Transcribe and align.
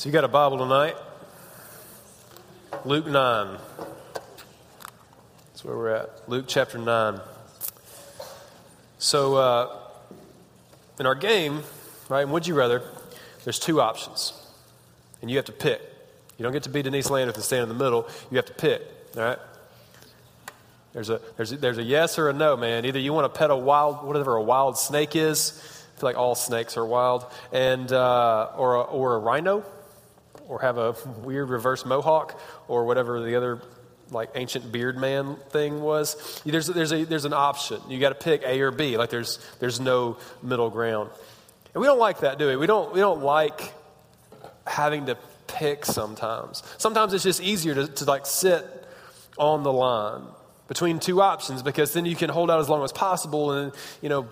So 0.00 0.08
you 0.08 0.14
got 0.14 0.24
a 0.24 0.28
Bible 0.28 0.56
tonight? 0.56 0.96
Luke 2.86 3.06
9. 3.06 3.58
That's 5.48 5.62
where 5.62 5.76
we're 5.76 5.90
at. 5.90 6.26
Luke 6.26 6.46
chapter 6.48 6.78
9. 6.78 7.20
So, 8.98 9.34
uh, 9.34 9.76
in 10.98 11.04
our 11.04 11.14
game, 11.14 11.64
right, 12.08 12.26
would 12.26 12.46
you 12.46 12.54
rather, 12.54 12.82
there's 13.44 13.58
two 13.58 13.82
options. 13.82 14.32
And 15.20 15.30
you 15.30 15.36
have 15.36 15.44
to 15.44 15.52
pick. 15.52 15.82
You 16.38 16.44
don't 16.44 16.54
get 16.54 16.62
to 16.62 16.70
be 16.70 16.80
Denise 16.80 17.10
Landers 17.10 17.34
and 17.34 17.44
stand 17.44 17.64
in 17.64 17.68
the 17.68 17.84
middle. 17.84 18.08
You 18.30 18.38
have 18.38 18.46
to 18.46 18.54
pick, 18.54 18.80
all 19.18 19.22
right? 19.22 19.38
There's 20.94 21.10
a, 21.10 21.20
there's, 21.36 21.52
a, 21.52 21.56
there's 21.58 21.76
a 21.76 21.82
yes 21.82 22.18
or 22.18 22.30
a 22.30 22.32
no, 22.32 22.56
man. 22.56 22.86
Either 22.86 22.98
you 22.98 23.12
want 23.12 23.30
to 23.30 23.38
pet 23.38 23.50
a 23.50 23.56
wild, 23.56 24.02
whatever 24.06 24.36
a 24.36 24.42
wild 24.42 24.78
snake 24.78 25.14
is, 25.14 25.60
I 25.94 26.00
feel 26.00 26.08
like 26.08 26.16
all 26.16 26.34
snakes 26.34 26.78
are 26.78 26.86
wild, 26.86 27.26
and, 27.52 27.92
uh, 27.92 28.52
or, 28.56 28.76
a, 28.76 28.80
or 28.80 29.16
a 29.16 29.18
rhino, 29.18 29.62
or 30.50 30.58
have 30.58 30.78
a 30.78 30.96
weird 31.22 31.48
reverse 31.48 31.86
mohawk 31.86 32.38
or 32.66 32.84
whatever 32.84 33.22
the 33.22 33.36
other 33.36 33.62
like 34.10 34.30
ancient 34.34 34.72
beard 34.72 34.98
man 34.98 35.36
thing 35.50 35.80
was. 35.80 36.42
There's, 36.44 36.66
there's, 36.66 36.90
a, 36.90 37.04
there's 37.04 37.24
an 37.24 37.32
option. 37.32 37.80
You 37.88 38.00
got 38.00 38.08
to 38.08 38.16
pick 38.16 38.42
A 38.42 38.60
or 38.60 38.72
B. 38.72 38.96
Like 38.96 39.10
there's, 39.10 39.38
there's 39.60 39.78
no 39.78 40.18
middle 40.42 40.68
ground. 40.68 41.10
And 41.72 41.80
we 41.80 41.86
don't 41.86 42.00
like 42.00 42.20
that, 42.20 42.40
do 42.40 42.48
we? 42.48 42.56
We 42.56 42.66
don't, 42.66 42.92
we 42.92 42.98
don't 42.98 43.22
like 43.22 43.72
having 44.66 45.06
to 45.06 45.16
pick 45.46 45.86
sometimes. 45.86 46.64
Sometimes 46.78 47.14
it's 47.14 47.22
just 47.22 47.40
easier 47.40 47.76
to, 47.76 47.86
to 47.86 48.04
like 48.04 48.26
sit 48.26 48.66
on 49.38 49.62
the 49.62 49.72
line 49.72 50.22
between 50.66 50.98
two 50.98 51.22
options 51.22 51.62
because 51.62 51.92
then 51.92 52.06
you 52.06 52.16
can 52.16 52.28
hold 52.28 52.50
out 52.50 52.58
as 52.58 52.68
long 52.68 52.82
as 52.82 52.90
possible 52.90 53.52
and, 53.52 53.72
you 54.02 54.08
know, 54.08 54.28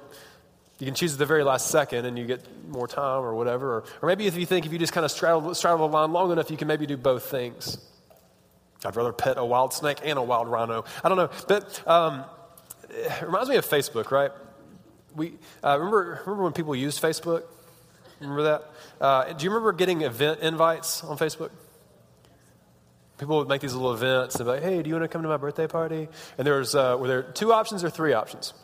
you 0.78 0.86
can 0.86 0.94
choose 0.94 1.12
at 1.12 1.18
the 1.18 1.26
very 1.26 1.42
last 1.42 1.68
second 1.68 2.06
and 2.06 2.18
you 2.18 2.24
get 2.24 2.40
more 2.68 2.86
time 2.86 3.22
or 3.22 3.34
whatever. 3.34 3.78
Or, 3.78 3.84
or 4.00 4.08
maybe 4.08 4.26
if 4.26 4.36
you 4.36 4.46
think 4.46 4.64
if 4.64 4.72
you 4.72 4.78
just 4.78 4.92
kind 4.92 5.04
of 5.04 5.10
straddle, 5.10 5.54
straddle 5.54 5.88
the 5.88 5.92
line 5.92 6.12
long 6.12 6.30
enough, 6.30 6.50
you 6.50 6.56
can 6.56 6.68
maybe 6.68 6.86
do 6.86 6.96
both 6.96 7.24
things. 7.24 7.78
I'd 8.84 8.94
rather 8.94 9.12
pet 9.12 9.38
a 9.38 9.44
wild 9.44 9.72
snake 9.72 9.98
and 10.04 10.18
a 10.18 10.22
wild 10.22 10.46
rhino. 10.46 10.84
I 11.02 11.08
don't 11.08 11.18
know. 11.18 11.30
But 11.48 11.88
um, 11.88 12.24
it 12.90 13.22
reminds 13.22 13.48
me 13.48 13.56
of 13.56 13.66
Facebook, 13.66 14.12
right? 14.12 14.30
We, 15.16 15.34
uh, 15.64 15.76
remember, 15.78 16.20
remember 16.24 16.44
when 16.44 16.52
people 16.52 16.76
used 16.76 17.02
Facebook? 17.02 17.42
Remember 18.20 18.42
that? 18.44 18.70
Uh, 19.00 19.32
do 19.32 19.44
you 19.44 19.50
remember 19.50 19.72
getting 19.72 20.02
event 20.02 20.40
invites 20.40 21.02
on 21.02 21.18
Facebook? 21.18 21.50
People 23.18 23.38
would 23.38 23.48
make 23.48 23.60
these 23.60 23.74
little 23.74 23.94
events 23.94 24.36
and 24.36 24.44
be 24.44 24.52
like, 24.52 24.62
hey, 24.62 24.80
do 24.80 24.88
you 24.88 24.94
want 24.94 25.02
to 25.02 25.08
come 25.08 25.22
to 25.22 25.28
my 25.28 25.38
birthday 25.38 25.66
party? 25.66 26.08
And 26.36 26.46
there 26.46 26.58
was, 26.58 26.76
uh, 26.76 26.96
were 27.00 27.08
there 27.08 27.22
two 27.22 27.52
options 27.52 27.82
or 27.82 27.90
three 27.90 28.12
options? 28.12 28.54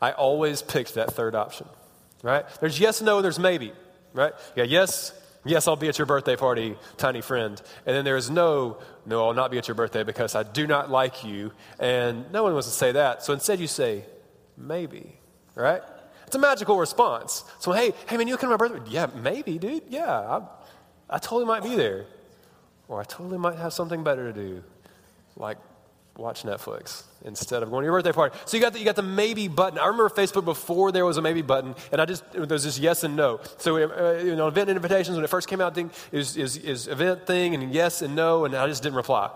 I 0.00 0.12
always 0.12 0.62
picked 0.62 0.94
that 0.94 1.12
third 1.12 1.34
option, 1.34 1.66
right? 2.22 2.44
There's 2.60 2.78
yes, 2.78 3.02
no, 3.02 3.22
there's 3.22 3.38
maybe, 3.38 3.72
right? 4.12 4.32
Yeah, 4.54 4.64
yes, 4.64 5.12
yes, 5.44 5.66
I'll 5.66 5.76
be 5.76 5.88
at 5.88 5.98
your 5.98 6.06
birthday 6.06 6.36
party, 6.36 6.76
tiny 6.96 7.20
friend. 7.20 7.60
And 7.86 7.96
then 7.96 8.04
there's 8.04 8.30
no, 8.30 8.78
no, 9.06 9.26
I'll 9.26 9.34
not 9.34 9.50
be 9.50 9.58
at 9.58 9.66
your 9.66 9.74
birthday 9.74 10.04
because 10.04 10.34
I 10.34 10.42
do 10.42 10.66
not 10.66 10.90
like 10.90 11.24
you. 11.24 11.52
And 11.78 12.30
no 12.32 12.42
one 12.42 12.52
wants 12.52 12.68
to 12.68 12.74
say 12.74 12.92
that. 12.92 13.24
So 13.24 13.32
instead 13.32 13.58
you 13.58 13.66
say, 13.66 14.04
maybe, 14.56 15.18
right? 15.54 15.82
It's 16.26 16.36
a 16.36 16.38
magical 16.38 16.78
response. 16.78 17.44
So, 17.58 17.72
hey, 17.72 17.92
hey, 18.06 18.16
man, 18.16 18.28
you 18.28 18.36
come 18.36 18.50
to 18.50 18.56
my 18.56 18.68
birthday? 18.68 18.90
Yeah, 18.90 19.06
maybe, 19.14 19.58
dude. 19.58 19.84
Yeah, 19.88 20.10
I, 20.10 20.42
I 21.08 21.18
totally 21.18 21.46
might 21.46 21.62
be 21.62 21.74
there. 21.74 22.04
Or 22.86 23.00
I 23.00 23.04
totally 23.04 23.38
might 23.38 23.56
have 23.56 23.72
something 23.72 24.02
better 24.02 24.32
to 24.32 24.38
do, 24.38 24.62
like 25.36 25.58
watch 26.18 26.42
Netflix 26.42 27.04
instead 27.24 27.62
of 27.62 27.70
going 27.70 27.82
to 27.82 27.86
your 27.86 27.94
birthday 27.94 28.12
party. 28.12 28.36
So 28.44 28.56
you 28.56 28.62
got 28.62 28.72
the, 28.72 28.80
you 28.80 28.84
got 28.84 28.96
the 28.96 29.02
maybe 29.02 29.46
button. 29.46 29.78
I 29.78 29.86
remember 29.86 30.08
Facebook 30.08 30.44
before 30.44 30.90
there 30.92 31.06
was 31.06 31.16
a 31.16 31.22
maybe 31.22 31.42
button, 31.42 31.74
and 31.92 32.00
I 32.00 32.04
just 32.04 32.24
there's 32.32 32.64
this 32.64 32.78
yes 32.78 33.04
and 33.04 33.16
no. 33.16 33.40
So 33.58 33.76
uh, 33.76 34.20
you 34.22 34.34
know, 34.34 34.48
event 34.48 34.68
invitations 34.68 35.16
when 35.16 35.24
it 35.24 35.30
first 35.30 35.48
came 35.48 35.60
out, 35.60 35.74
thing 35.74 35.90
is, 36.12 36.36
is 36.36 36.56
is 36.56 36.88
event 36.88 37.26
thing 37.26 37.54
and 37.54 37.72
yes 37.72 38.02
and 38.02 38.16
no, 38.16 38.44
and 38.44 38.54
I 38.54 38.66
just 38.66 38.82
didn't 38.82 38.96
reply. 38.96 39.30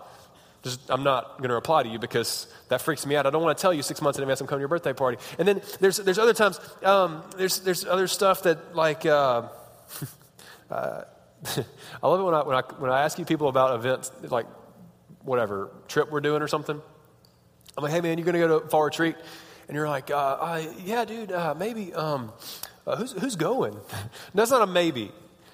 Just, 0.62 0.90
I'm 0.90 1.02
not 1.02 1.38
going 1.38 1.48
to 1.48 1.54
reply 1.54 1.82
to 1.82 1.88
you 1.88 1.98
because 1.98 2.46
that 2.68 2.80
freaks 2.80 3.04
me 3.04 3.16
out. 3.16 3.26
I 3.26 3.30
don't 3.30 3.42
want 3.42 3.56
to 3.56 3.60
tell 3.60 3.74
you 3.74 3.82
six 3.82 4.00
months 4.00 4.18
in 4.18 4.22
advance 4.22 4.40
I'm 4.40 4.46
coming 4.46 4.60
to 4.60 4.62
your 4.62 4.68
birthday 4.68 4.92
party. 4.92 5.18
And 5.38 5.48
then 5.48 5.60
there's 5.80 5.96
there's 5.96 6.18
other 6.18 6.34
times 6.34 6.60
um, 6.82 7.22
there's 7.36 7.60
there's 7.60 7.84
other 7.84 8.08
stuff 8.08 8.42
that 8.42 8.74
like. 8.74 9.06
Uh, 9.06 9.48
uh, 10.70 11.02
I 12.02 12.06
love 12.06 12.20
it 12.20 12.22
when 12.22 12.34
I, 12.34 12.42
when 12.44 12.56
I, 12.56 12.62
when 12.78 12.90
I 12.92 13.02
ask 13.02 13.18
you 13.18 13.24
people 13.24 13.48
about 13.48 13.74
events, 13.74 14.12
like 14.22 14.46
whatever 15.24 15.70
trip 15.88 16.10
we're 16.10 16.20
doing 16.20 16.42
or 16.42 16.48
something. 16.48 16.80
I'm 17.76 17.82
like, 17.82 17.92
hey 17.92 18.00
man, 18.00 18.18
you're 18.18 18.24
going 18.24 18.34
to 18.34 18.46
go 18.46 18.60
to 18.60 18.68
fall 18.68 18.82
retreat, 18.82 19.16
and 19.68 19.74
you're 19.74 19.88
like, 19.88 20.10
uh, 20.10 20.16
uh, 20.16 20.64
yeah, 20.84 21.04
dude, 21.04 21.32
uh, 21.32 21.54
maybe. 21.54 21.94
Um, 21.94 22.32
uh, 22.86 22.96
who's 22.96 23.12
who's 23.12 23.36
going? 23.36 23.76
that's 24.34 24.50
not 24.50 24.62
a 24.62 24.66
maybe. 24.66 25.12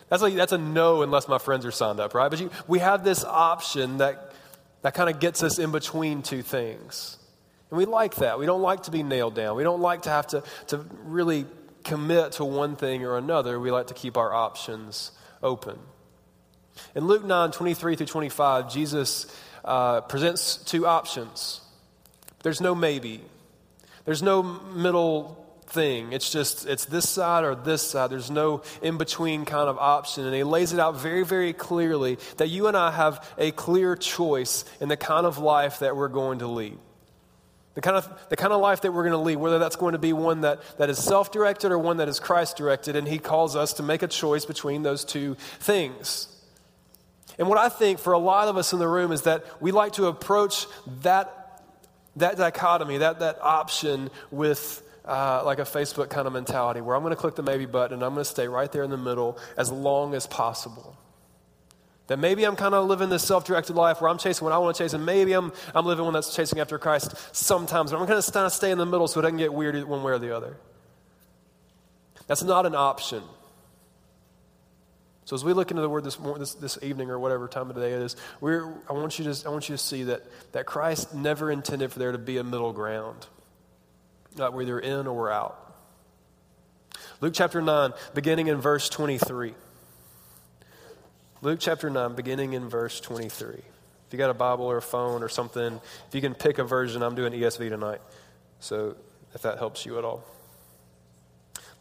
That's 0.08 0.22
like 0.22 0.34
that's 0.34 0.52
a 0.52 0.58
no 0.58 1.02
unless 1.02 1.28
my 1.28 1.38
friends 1.38 1.66
are 1.66 1.70
signed 1.70 2.00
up, 2.00 2.14
right? 2.14 2.30
But 2.30 2.40
you, 2.40 2.50
we 2.66 2.78
have 2.78 3.04
this 3.04 3.24
option 3.24 3.98
that 3.98 4.32
that 4.82 4.94
kind 4.94 5.10
of 5.10 5.20
gets 5.20 5.42
us 5.42 5.58
in 5.58 5.70
between 5.70 6.22
two 6.22 6.42
things, 6.42 7.18
and 7.70 7.78
we 7.78 7.84
like 7.84 8.16
that. 8.16 8.38
We 8.38 8.46
don't 8.46 8.62
like 8.62 8.84
to 8.84 8.90
be 8.90 9.02
nailed 9.02 9.34
down. 9.34 9.56
We 9.56 9.62
don't 9.62 9.80
like 9.80 10.02
to 10.02 10.10
have 10.10 10.26
to 10.28 10.42
to 10.68 10.78
really 11.04 11.46
commit 11.84 12.32
to 12.32 12.44
one 12.44 12.76
thing 12.76 13.04
or 13.04 13.16
another. 13.16 13.60
We 13.60 13.70
like 13.70 13.88
to 13.88 13.94
keep 13.94 14.16
our 14.16 14.32
options 14.32 15.12
open. 15.42 15.78
In 16.94 17.06
Luke 17.06 17.24
9, 17.24 17.50
23 17.50 17.96
through 17.96 18.06
25, 18.06 18.72
Jesus 18.72 19.26
uh, 19.64 20.02
presents 20.02 20.56
two 20.56 20.86
options. 20.86 21.60
There's 22.42 22.60
no 22.60 22.74
maybe, 22.74 23.22
there's 24.04 24.22
no 24.22 24.42
middle 24.42 25.44
thing. 25.68 26.12
It's 26.12 26.30
just, 26.30 26.66
it's 26.66 26.84
this 26.86 27.08
side 27.08 27.44
or 27.44 27.54
this 27.54 27.82
side. 27.82 28.10
There's 28.10 28.30
no 28.30 28.62
in 28.82 28.96
between 28.96 29.44
kind 29.44 29.68
of 29.68 29.78
option. 29.78 30.24
And 30.24 30.34
he 30.34 30.42
lays 30.42 30.72
it 30.72 30.80
out 30.80 30.96
very, 30.96 31.24
very 31.24 31.52
clearly 31.52 32.18
that 32.38 32.48
you 32.48 32.66
and 32.66 32.76
I 32.76 32.90
have 32.90 33.26
a 33.38 33.50
clear 33.50 33.96
choice 33.96 34.64
in 34.80 34.88
the 34.88 34.96
kind 34.96 35.26
of 35.26 35.38
life 35.38 35.80
that 35.80 35.96
we're 35.96 36.08
going 36.08 36.40
to 36.40 36.46
lead. 36.46 36.78
The 37.74 37.82
kind, 37.82 37.96
of, 37.96 38.28
the 38.28 38.36
kind 38.36 38.52
of 38.52 38.60
life 38.60 38.80
that 38.80 38.92
we're 38.92 39.04
going 39.04 39.12
to 39.12 39.18
lead, 39.18 39.36
whether 39.36 39.60
that's 39.60 39.76
going 39.76 39.92
to 39.92 40.00
be 40.00 40.12
one 40.12 40.40
that, 40.40 40.60
that 40.78 40.90
is 40.90 40.98
self 40.98 41.30
directed 41.30 41.70
or 41.70 41.78
one 41.78 41.98
that 41.98 42.08
is 42.08 42.18
Christ 42.18 42.56
directed, 42.56 42.96
and 42.96 43.06
He 43.06 43.20
calls 43.20 43.54
us 43.54 43.74
to 43.74 43.84
make 43.84 44.02
a 44.02 44.08
choice 44.08 44.44
between 44.44 44.82
those 44.82 45.04
two 45.04 45.36
things. 45.60 46.26
And 47.38 47.48
what 47.48 47.58
I 47.58 47.68
think 47.68 48.00
for 48.00 48.12
a 48.12 48.18
lot 48.18 48.48
of 48.48 48.56
us 48.56 48.72
in 48.72 48.78
the 48.78 48.88
room 48.88 49.12
is 49.12 49.22
that 49.22 49.44
we 49.62 49.70
like 49.70 49.92
to 49.92 50.06
approach 50.06 50.66
that, 51.02 51.62
that 52.16 52.36
dichotomy, 52.36 52.98
that, 52.98 53.20
that 53.20 53.38
option 53.40 54.10
with 54.30 54.82
uh, 55.04 55.42
like 55.44 55.58
a 55.58 55.62
Facebook 55.62 56.10
kind 56.10 56.26
of 56.26 56.32
mentality 56.32 56.80
where 56.80 56.94
I'm 56.96 57.02
going 57.02 57.14
to 57.14 57.20
click 57.20 57.36
the 57.36 57.42
maybe 57.42 57.64
button 57.64 57.94
and 57.94 58.02
I'm 58.02 58.12
going 58.12 58.24
to 58.24 58.30
stay 58.30 58.48
right 58.48 58.70
there 58.70 58.82
in 58.82 58.90
the 58.90 58.98
middle 58.98 59.38
as 59.56 59.70
long 59.70 60.14
as 60.14 60.26
possible. 60.26 60.98
That 62.08 62.18
maybe 62.18 62.44
I'm 62.44 62.56
kind 62.56 62.74
of 62.74 62.86
living 62.86 63.10
this 63.10 63.22
self 63.22 63.44
directed 63.44 63.76
life 63.76 64.00
where 64.00 64.10
I'm 64.10 64.18
chasing 64.18 64.44
what 64.44 64.52
I 64.52 64.58
want 64.58 64.74
to 64.76 64.82
chase, 64.82 64.94
and 64.94 65.04
maybe 65.04 65.34
I'm, 65.34 65.52
I'm 65.74 65.84
living 65.84 66.06
one 66.06 66.14
that's 66.14 66.34
chasing 66.34 66.58
after 66.58 66.78
Christ 66.78 67.14
sometimes. 67.32 67.90
But 67.90 68.00
I'm 68.00 68.06
going 68.06 68.20
to 68.20 68.32
kind 68.32 68.46
of 68.46 68.52
stay 68.52 68.70
in 68.70 68.78
the 68.78 68.86
middle 68.86 69.06
so 69.06 69.20
it 69.20 69.24
doesn't 69.24 69.36
get 69.36 69.52
weird 69.52 69.84
one 69.84 70.02
way 70.02 70.12
or 70.12 70.18
the 70.18 70.34
other. 70.34 70.56
That's 72.26 72.42
not 72.42 72.64
an 72.64 72.74
option. 72.74 73.22
So 75.28 75.36
as 75.36 75.44
we 75.44 75.52
look 75.52 75.70
into 75.70 75.82
the 75.82 75.90
Word 75.90 76.04
this, 76.04 76.16
this, 76.16 76.54
this 76.54 76.78
evening 76.80 77.10
or 77.10 77.18
whatever 77.18 77.48
time 77.48 77.68
of 77.68 77.76
the 77.76 77.82
day 77.82 77.92
it 77.92 78.00
is, 78.00 78.16
we're, 78.40 78.72
I, 78.88 78.94
want 78.94 79.18
you 79.18 79.30
to, 79.30 79.46
I 79.46 79.50
want 79.50 79.68
you 79.68 79.74
to 79.74 79.82
see 79.82 80.04
that, 80.04 80.22
that 80.52 80.64
Christ 80.64 81.14
never 81.14 81.50
intended 81.50 81.92
for 81.92 81.98
there 81.98 82.12
to 82.12 82.16
be 82.16 82.38
a 82.38 82.44
middle 82.44 82.72
ground, 82.72 83.26
not 84.38 84.54
where 84.54 84.64
you're 84.64 84.78
in 84.78 85.06
or 85.06 85.12
we're 85.12 85.30
out. 85.30 85.74
Luke 87.20 87.34
chapter 87.36 87.60
9, 87.60 87.92
beginning 88.14 88.46
in 88.46 88.56
verse 88.56 88.88
23. 88.88 89.52
Luke 91.42 91.58
chapter 91.60 91.90
9, 91.90 92.14
beginning 92.14 92.54
in 92.54 92.70
verse 92.70 92.98
23. 92.98 93.50
If 93.50 93.62
you 94.12 94.16
got 94.16 94.30
a 94.30 94.34
Bible 94.34 94.64
or 94.64 94.78
a 94.78 94.82
phone 94.82 95.22
or 95.22 95.28
something, 95.28 95.78
if 96.08 96.14
you 96.14 96.22
can 96.22 96.34
pick 96.34 96.56
a 96.56 96.64
version, 96.64 97.02
I'm 97.02 97.14
doing 97.14 97.34
ESV 97.34 97.68
tonight. 97.68 98.00
So 98.60 98.96
if 99.34 99.42
that 99.42 99.58
helps 99.58 99.84
you 99.84 99.98
at 99.98 100.06
all. 100.06 100.24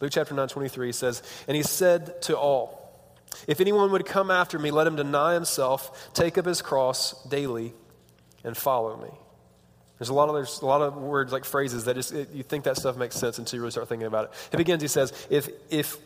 Luke 0.00 0.12
chapter 0.12 0.34
9, 0.34 0.48
23 0.48 0.92
says, 0.92 1.22
And 1.48 1.56
he 1.56 1.62
said 1.62 2.20
to 2.24 2.36
all, 2.36 2.87
if 3.46 3.60
anyone 3.60 3.90
would 3.92 4.06
come 4.06 4.30
after 4.30 4.58
me, 4.58 4.70
let 4.70 4.86
him 4.86 4.96
deny 4.96 5.34
himself, 5.34 6.10
take 6.14 6.38
up 6.38 6.46
his 6.46 6.62
cross 6.62 7.22
daily, 7.24 7.74
and 8.44 8.56
follow 8.56 8.96
me. 8.96 9.10
There's 9.98 10.10
a 10.10 10.14
lot 10.14 10.28
of 10.28 10.34
there's 10.34 10.60
a 10.60 10.66
lot 10.66 10.80
of 10.80 10.96
words 10.96 11.32
like 11.32 11.44
phrases 11.44 11.84
that 11.86 11.96
just 11.96 12.12
it, 12.12 12.30
you 12.32 12.42
think 12.42 12.64
that 12.64 12.76
stuff 12.76 12.96
makes 12.96 13.16
sense 13.16 13.38
until 13.38 13.56
you 13.56 13.62
really 13.62 13.72
start 13.72 13.88
thinking 13.88 14.06
about 14.06 14.26
it. 14.26 14.30
It 14.52 14.56
begins. 14.56 14.80
He 14.80 14.88
says, 14.88 15.12
"If 15.28 15.48
if 15.70 15.96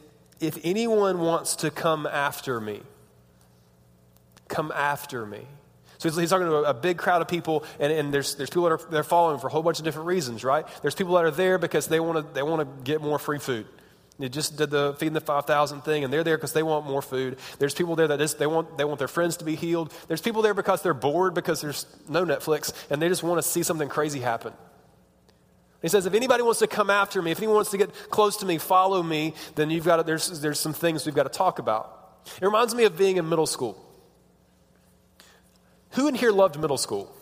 if 0.40 0.58
anyone 0.64 1.20
wants 1.20 1.56
to 1.56 1.70
come 1.70 2.06
after 2.06 2.58
me, 2.58 2.80
come 4.48 4.72
after 4.74 5.26
me." 5.26 5.46
So 5.98 6.08
he's, 6.08 6.18
he's 6.18 6.30
talking 6.30 6.48
to 6.48 6.56
a, 6.64 6.74
big 6.74 6.98
crowd 6.98 7.22
of 7.22 7.28
people, 7.28 7.64
and, 7.78 7.92
and 7.92 8.12
there's, 8.12 8.34
there's 8.34 8.50
people 8.50 8.64
that 8.64 8.72
are 8.72 8.90
they're 8.90 9.04
following 9.04 9.38
for 9.38 9.46
a 9.46 9.50
whole 9.50 9.62
bunch 9.62 9.78
of 9.78 9.84
different 9.84 10.08
reasons, 10.08 10.42
right? 10.42 10.66
There's 10.80 10.96
people 10.96 11.14
that 11.14 11.24
are 11.24 11.30
there 11.30 11.58
because 11.58 11.86
they 11.86 12.00
want 12.00 12.26
to 12.26 12.34
they 12.34 12.42
want 12.42 12.60
to 12.60 12.82
get 12.82 13.00
more 13.00 13.18
free 13.18 13.38
food. 13.38 13.66
They 14.18 14.28
just 14.28 14.56
did 14.56 14.70
the 14.70 14.94
feeding 14.98 15.14
the 15.14 15.20
5,000 15.20 15.80
thing, 15.82 16.04
and 16.04 16.12
they're 16.12 16.24
there 16.24 16.36
because 16.36 16.52
they 16.52 16.62
want 16.62 16.86
more 16.86 17.02
food. 17.02 17.38
There's 17.58 17.74
people 17.74 17.96
there 17.96 18.08
that 18.08 18.18
just, 18.18 18.38
they, 18.38 18.46
want, 18.46 18.76
they 18.76 18.84
want 18.84 18.98
their 18.98 19.08
friends 19.08 19.38
to 19.38 19.44
be 19.44 19.56
healed. 19.56 19.92
There's 20.06 20.20
people 20.20 20.42
there 20.42 20.54
because 20.54 20.82
they're 20.82 20.94
bored 20.94 21.34
because 21.34 21.60
there's 21.60 21.86
no 22.08 22.24
Netflix, 22.24 22.72
and 22.90 23.00
they 23.00 23.08
just 23.08 23.22
want 23.22 23.42
to 23.42 23.48
see 23.48 23.62
something 23.62 23.88
crazy 23.88 24.20
happen. 24.20 24.52
He 25.80 25.88
says, 25.88 26.06
if 26.06 26.14
anybody 26.14 26.42
wants 26.42 26.60
to 26.60 26.68
come 26.68 26.90
after 26.90 27.20
me, 27.20 27.32
if 27.32 27.38
anyone 27.38 27.56
wants 27.56 27.72
to 27.72 27.78
get 27.78 27.92
close 28.10 28.36
to 28.38 28.46
me, 28.46 28.58
follow 28.58 29.02
me, 29.02 29.34
then 29.56 29.70
you've 29.70 29.84
got 29.84 29.96
to, 29.96 30.02
there's, 30.04 30.40
there's 30.40 30.60
some 30.60 30.72
things 30.72 31.04
we've 31.04 31.14
got 31.14 31.24
to 31.24 31.28
talk 31.28 31.58
about. 31.58 32.20
It 32.40 32.44
reminds 32.44 32.74
me 32.74 32.84
of 32.84 32.96
being 32.96 33.16
in 33.16 33.28
middle 33.28 33.46
school. 33.46 33.82
Who 35.92 36.06
in 36.06 36.14
here 36.14 36.30
loved 36.30 36.58
middle 36.60 36.78
school? 36.78 37.12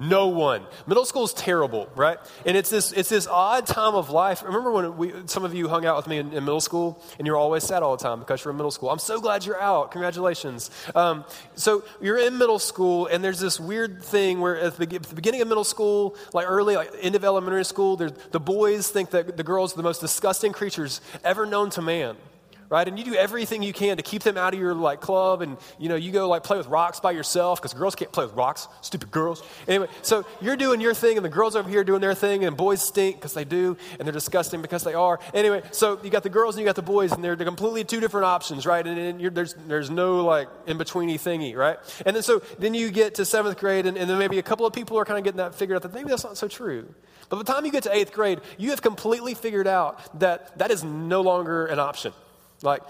No 0.00 0.28
one. 0.28 0.64
Middle 0.86 1.04
school 1.04 1.24
is 1.24 1.32
terrible, 1.32 1.88
right? 1.96 2.18
And 2.46 2.56
it's 2.56 2.70
this, 2.70 2.92
it's 2.92 3.08
this 3.08 3.26
odd 3.26 3.66
time 3.66 3.96
of 3.96 4.10
life. 4.10 4.44
Remember 4.44 4.70
when 4.70 4.96
we, 4.96 5.12
some 5.26 5.44
of 5.44 5.52
you 5.52 5.66
hung 5.68 5.84
out 5.84 5.96
with 5.96 6.06
me 6.06 6.18
in, 6.18 6.28
in, 6.32 6.44
middle 6.44 6.60
school 6.60 7.02
and 7.18 7.26
you're 7.26 7.36
always 7.36 7.64
sad 7.64 7.82
all 7.82 7.96
the 7.96 8.02
time 8.02 8.20
because 8.20 8.44
you're 8.44 8.52
in 8.52 8.56
middle 8.56 8.70
school? 8.70 8.90
I'm 8.90 9.00
so 9.00 9.20
glad 9.20 9.44
you're 9.44 9.60
out. 9.60 9.90
Congratulations. 9.90 10.70
Um, 10.94 11.24
so 11.56 11.82
you're 12.00 12.16
in 12.16 12.38
middle 12.38 12.60
school 12.60 13.06
and 13.08 13.24
there's 13.24 13.40
this 13.40 13.58
weird 13.58 14.04
thing 14.04 14.38
where 14.38 14.56
at 14.56 14.76
the, 14.76 14.84
at 14.94 15.02
the 15.02 15.16
beginning 15.16 15.42
of 15.42 15.48
middle 15.48 15.64
school, 15.64 16.14
like 16.32 16.48
early, 16.48 16.76
like 16.76 16.92
end 17.00 17.16
of 17.16 17.24
elementary 17.24 17.64
school, 17.64 17.96
the 17.96 18.40
boys 18.40 18.88
think 18.88 19.10
that 19.10 19.36
the 19.36 19.42
girls 19.42 19.74
are 19.74 19.78
the 19.78 19.82
most 19.82 20.00
disgusting 20.00 20.52
creatures 20.52 21.00
ever 21.24 21.44
known 21.44 21.70
to 21.70 21.82
man 21.82 22.16
right? 22.70 22.86
And 22.86 22.98
you 22.98 23.04
do 23.04 23.14
everything 23.14 23.62
you 23.62 23.72
can 23.72 23.96
to 23.96 24.02
keep 24.02 24.22
them 24.22 24.36
out 24.36 24.54
of 24.54 24.60
your 24.60 24.74
like 24.74 25.00
club, 25.00 25.42
and 25.42 25.56
you 25.78 25.88
know 25.88 25.96
you 25.96 26.12
go 26.12 26.28
like 26.28 26.42
play 26.42 26.56
with 26.56 26.66
rocks 26.66 27.00
by 27.00 27.12
yourself 27.12 27.60
because 27.60 27.74
girls 27.74 27.94
can't 27.94 28.12
play 28.12 28.24
with 28.24 28.34
rocks, 28.34 28.68
stupid 28.80 29.10
girls. 29.10 29.42
Anyway, 29.66 29.88
so 30.02 30.24
you're 30.40 30.56
doing 30.56 30.80
your 30.80 30.94
thing, 30.94 31.16
and 31.16 31.24
the 31.24 31.30
girls 31.30 31.56
over 31.56 31.68
here 31.68 31.84
doing 31.84 32.00
their 32.00 32.14
thing, 32.14 32.44
and 32.44 32.56
boys 32.56 32.82
stink 32.82 33.16
because 33.16 33.34
they 33.34 33.44
do, 33.44 33.76
and 33.98 34.06
they're 34.06 34.12
disgusting 34.12 34.62
because 34.62 34.84
they 34.84 34.94
are. 34.94 35.18
Anyway, 35.32 35.62
so 35.72 35.98
you 36.02 36.10
got 36.10 36.22
the 36.22 36.28
girls 36.28 36.56
and 36.56 36.60
you 36.60 36.66
got 36.66 36.76
the 36.76 36.82
boys, 36.82 37.12
and 37.12 37.22
they're, 37.22 37.36
they're 37.36 37.46
completely 37.46 37.84
two 37.84 38.00
different 38.00 38.26
options, 38.26 38.66
right? 38.66 38.86
And, 38.86 38.98
and 38.98 39.36
there's 39.36 39.54
there's 39.54 39.90
no 39.90 40.24
like 40.24 40.48
in 40.66 40.78
betweeny 40.78 41.14
thingy, 41.14 41.56
right? 41.56 41.78
And 42.04 42.14
then 42.14 42.22
so 42.22 42.40
then 42.58 42.74
you 42.74 42.90
get 42.90 43.16
to 43.16 43.24
seventh 43.24 43.58
grade, 43.58 43.86
and, 43.86 43.96
and 43.96 44.08
then 44.08 44.18
maybe 44.18 44.38
a 44.38 44.42
couple 44.42 44.66
of 44.66 44.72
people 44.72 44.98
are 44.98 45.04
kind 45.04 45.18
of 45.18 45.24
getting 45.24 45.38
that 45.38 45.54
figured 45.54 45.76
out 45.76 45.82
that 45.82 45.94
maybe 45.94 46.08
that's 46.08 46.24
not 46.24 46.36
so 46.36 46.48
true. 46.48 46.94
But 47.28 47.36
by 47.36 47.42
the 47.42 47.52
time 47.52 47.66
you 47.66 47.72
get 47.72 47.82
to 47.82 47.94
eighth 47.94 48.12
grade, 48.12 48.40
you 48.56 48.70
have 48.70 48.80
completely 48.80 49.34
figured 49.34 49.66
out 49.66 50.18
that 50.20 50.56
that 50.58 50.70
is 50.70 50.82
no 50.82 51.20
longer 51.20 51.66
an 51.66 51.78
option. 51.78 52.12
Like, 52.62 52.82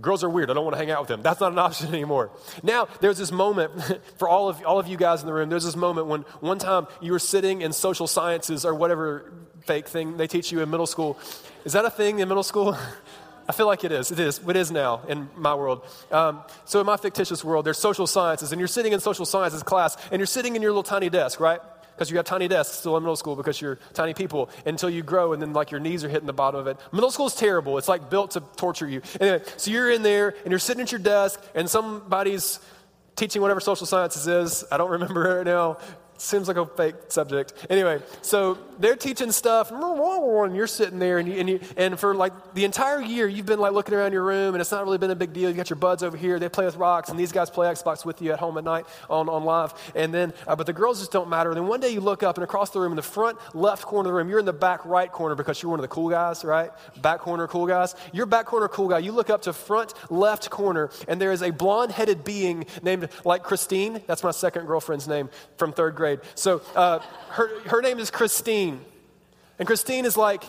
girls 0.00 0.22
are 0.24 0.30
weird. 0.30 0.50
I 0.50 0.54
don't 0.54 0.64
want 0.64 0.74
to 0.74 0.78
hang 0.78 0.90
out 0.90 1.00
with 1.00 1.08
them. 1.08 1.22
That's 1.22 1.40
not 1.40 1.52
an 1.52 1.58
option 1.58 1.88
anymore. 1.94 2.30
Now, 2.62 2.88
there's 3.00 3.18
this 3.18 3.32
moment 3.32 3.72
for 4.18 4.28
all 4.28 4.48
of, 4.48 4.64
all 4.64 4.78
of 4.78 4.86
you 4.86 4.96
guys 4.96 5.20
in 5.20 5.26
the 5.26 5.32
room. 5.32 5.48
There's 5.48 5.64
this 5.64 5.76
moment 5.76 6.06
when 6.06 6.22
one 6.40 6.58
time 6.58 6.86
you 7.00 7.12
were 7.12 7.18
sitting 7.18 7.62
in 7.62 7.72
social 7.72 8.06
sciences 8.06 8.64
or 8.64 8.74
whatever 8.74 9.32
fake 9.62 9.88
thing 9.88 10.16
they 10.16 10.26
teach 10.26 10.52
you 10.52 10.60
in 10.60 10.70
middle 10.70 10.86
school. 10.86 11.18
Is 11.64 11.72
that 11.72 11.84
a 11.84 11.90
thing 11.90 12.20
in 12.20 12.28
middle 12.28 12.42
school? 12.42 12.76
I 13.48 13.52
feel 13.52 13.66
like 13.66 13.84
it 13.84 13.92
is. 13.92 14.10
It 14.10 14.18
is. 14.18 14.40
It 14.46 14.56
is 14.56 14.72
now 14.72 15.02
in 15.08 15.28
my 15.36 15.54
world. 15.54 15.84
Um, 16.10 16.42
so, 16.64 16.80
in 16.80 16.86
my 16.86 16.96
fictitious 16.96 17.44
world, 17.44 17.64
there's 17.64 17.78
social 17.78 18.08
sciences, 18.08 18.50
and 18.50 18.60
you're 18.60 18.66
sitting 18.66 18.92
in 18.92 18.98
social 18.98 19.24
sciences 19.24 19.62
class, 19.62 19.96
and 20.10 20.18
you're 20.18 20.26
sitting 20.26 20.56
in 20.56 20.62
your 20.62 20.72
little 20.72 20.82
tiny 20.82 21.08
desk, 21.10 21.38
right? 21.38 21.60
Because 21.96 22.10
you 22.10 22.18
have 22.18 22.26
tiny 22.26 22.46
desks 22.46 22.76
still 22.76 22.96
in 22.96 23.02
middle 23.02 23.16
school 23.16 23.34
because 23.36 23.58
you're 23.60 23.78
tiny 23.94 24.12
people 24.12 24.50
until 24.66 24.90
you 24.90 25.02
grow 25.02 25.32
and 25.32 25.40
then 25.40 25.54
like 25.54 25.70
your 25.70 25.80
knees 25.80 26.04
are 26.04 26.08
hitting 26.10 26.26
the 26.26 26.32
bottom 26.32 26.60
of 26.60 26.66
it. 26.66 26.76
Middle 26.92 27.10
school 27.10 27.26
is 27.26 27.34
terrible. 27.34 27.78
It's 27.78 27.88
like 27.88 28.10
built 28.10 28.32
to 28.32 28.42
torture 28.56 28.86
you. 28.86 29.00
Anyway, 29.18 29.42
so 29.56 29.70
you're 29.70 29.90
in 29.90 30.02
there 30.02 30.34
and 30.44 30.50
you're 30.50 30.58
sitting 30.58 30.82
at 30.82 30.92
your 30.92 30.98
desk 30.98 31.42
and 31.54 31.68
somebody's 31.68 32.60
teaching 33.16 33.40
whatever 33.40 33.60
social 33.60 33.86
sciences 33.86 34.26
is. 34.26 34.64
I 34.70 34.76
don't 34.76 34.90
remember 34.90 35.36
right 35.36 35.46
now. 35.46 35.78
Seems 36.18 36.48
like 36.48 36.56
a 36.56 36.66
fake 36.66 36.94
subject. 37.08 37.52
Anyway, 37.68 38.00
so 38.22 38.58
they're 38.78 38.96
teaching 38.96 39.32
stuff, 39.32 39.70
and 39.70 40.56
you're 40.56 40.66
sitting 40.66 40.98
there, 40.98 41.18
and, 41.18 41.28
you, 41.28 41.34
and, 41.34 41.48
you, 41.48 41.60
and 41.76 41.98
for 41.98 42.14
like 42.14 42.54
the 42.54 42.64
entire 42.64 43.00
year, 43.00 43.26
you've 43.26 43.46
been 43.46 43.60
like 43.60 43.72
looking 43.72 43.94
around 43.94 44.12
your 44.12 44.24
room, 44.24 44.54
and 44.54 44.60
it's 44.60 44.70
not 44.70 44.84
really 44.84 44.98
been 44.98 45.10
a 45.10 45.16
big 45.16 45.32
deal. 45.32 45.50
You 45.50 45.56
got 45.56 45.68
your 45.68 45.78
buds 45.78 46.02
over 46.02 46.16
here, 46.16 46.38
they 46.38 46.48
play 46.48 46.64
with 46.64 46.76
rocks, 46.76 47.10
and 47.10 47.18
these 47.18 47.32
guys 47.32 47.50
play 47.50 47.68
Xbox 47.68 48.04
with 48.04 48.22
you 48.22 48.32
at 48.32 48.38
home 48.38 48.56
at 48.56 48.64
night 48.64 48.86
on, 49.10 49.28
on 49.28 49.44
live. 49.44 49.74
And 49.94 50.12
then, 50.12 50.32
uh, 50.46 50.56
but 50.56 50.66
the 50.66 50.72
girls 50.72 51.00
just 51.00 51.12
don't 51.12 51.28
matter. 51.28 51.50
And 51.50 51.56
then 51.56 51.66
one 51.66 51.80
day 51.80 51.90
you 51.90 52.00
look 52.00 52.22
up, 52.22 52.36
and 52.36 52.44
across 52.44 52.70
the 52.70 52.80
room, 52.80 52.92
in 52.92 52.96
the 52.96 53.02
front 53.02 53.38
left 53.54 53.82
corner 53.82 54.08
of 54.08 54.12
the 54.12 54.16
room, 54.16 54.28
you're 54.28 54.38
in 54.38 54.46
the 54.46 54.52
back 54.52 54.84
right 54.86 55.10
corner 55.10 55.34
because 55.34 55.62
you're 55.62 55.70
one 55.70 55.80
of 55.80 55.84
the 55.84 55.88
cool 55.88 56.08
guys, 56.08 56.44
right? 56.44 56.70
Back 57.02 57.20
corner 57.20 57.46
cool 57.46 57.66
guys. 57.66 57.94
You're 58.12 58.26
back 58.26 58.46
corner 58.46 58.68
cool 58.68 58.88
guy. 58.88 59.00
You 59.00 59.12
look 59.12 59.28
up 59.28 59.42
to 59.42 59.52
front 59.52 59.92
left 60.10 60.48
corner, 60.48 60.90
and 61.08 61.20
there 61.20 61.32
is 61.32 61.42
a 61.42 61.50
blonde 61.50 61.92
headed 61.92 62.24
being 62.24 62.66
named 62.82 63.08
like 63.24 63.42
Christine. 63.42 64.00
That's 64.06 64.22
my 64.22 64.30
second 64.30 64.66
girlfriend's 64.66 65.06
name 65.06 65.28
from 65.56 65.72
third 65.72 65.94
grade 65.94 66.05
grade. 66.06 66.20
So 66.34 66.62
uh, 66.74 67.00
her, 67.30 67.60
her 67.68 67.82
name 67.82 67.98
is 67.98 68.10
Christine. 68.10 68.80
And 69.58 69.66
Christine 69.66 70.04
is 70.04 70.16
like 70.16 70.44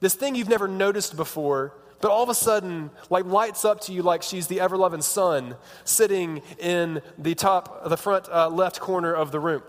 this 0.00 0.14
thing 0.14 0.34
you've 0.34 0.48
never 0.48 0.68
noticed 0.68 1.16
before, 1.16 1.74
but 2.00 2.10
all 2.10 2.22
of 2.22 2.28
a 2.28 2.34
sudden, 2.34 2.90
like 3.10 3.24
lights 3.24 3.64
up 3.64 3.80
to 3.82 3.92
you 3.92 4.02
like 4.02 4.22
she's 4.22 4.46
the 4.46 4.60
ever 4.60 4.76
loving 4.76 5.02
sun 5.02 5.56
sitting 5.84 6.42
in 6.58 7.02
the 7.18 7.34
top, 7.34 7.88
the 7.88 7.96
front 7.96 8.28
uh, 8.28 8.48
left 8.48 8.80
corner 8.80 9.12
of 9.12 9.32
the 9.32 9.40
room. 9.40 9.62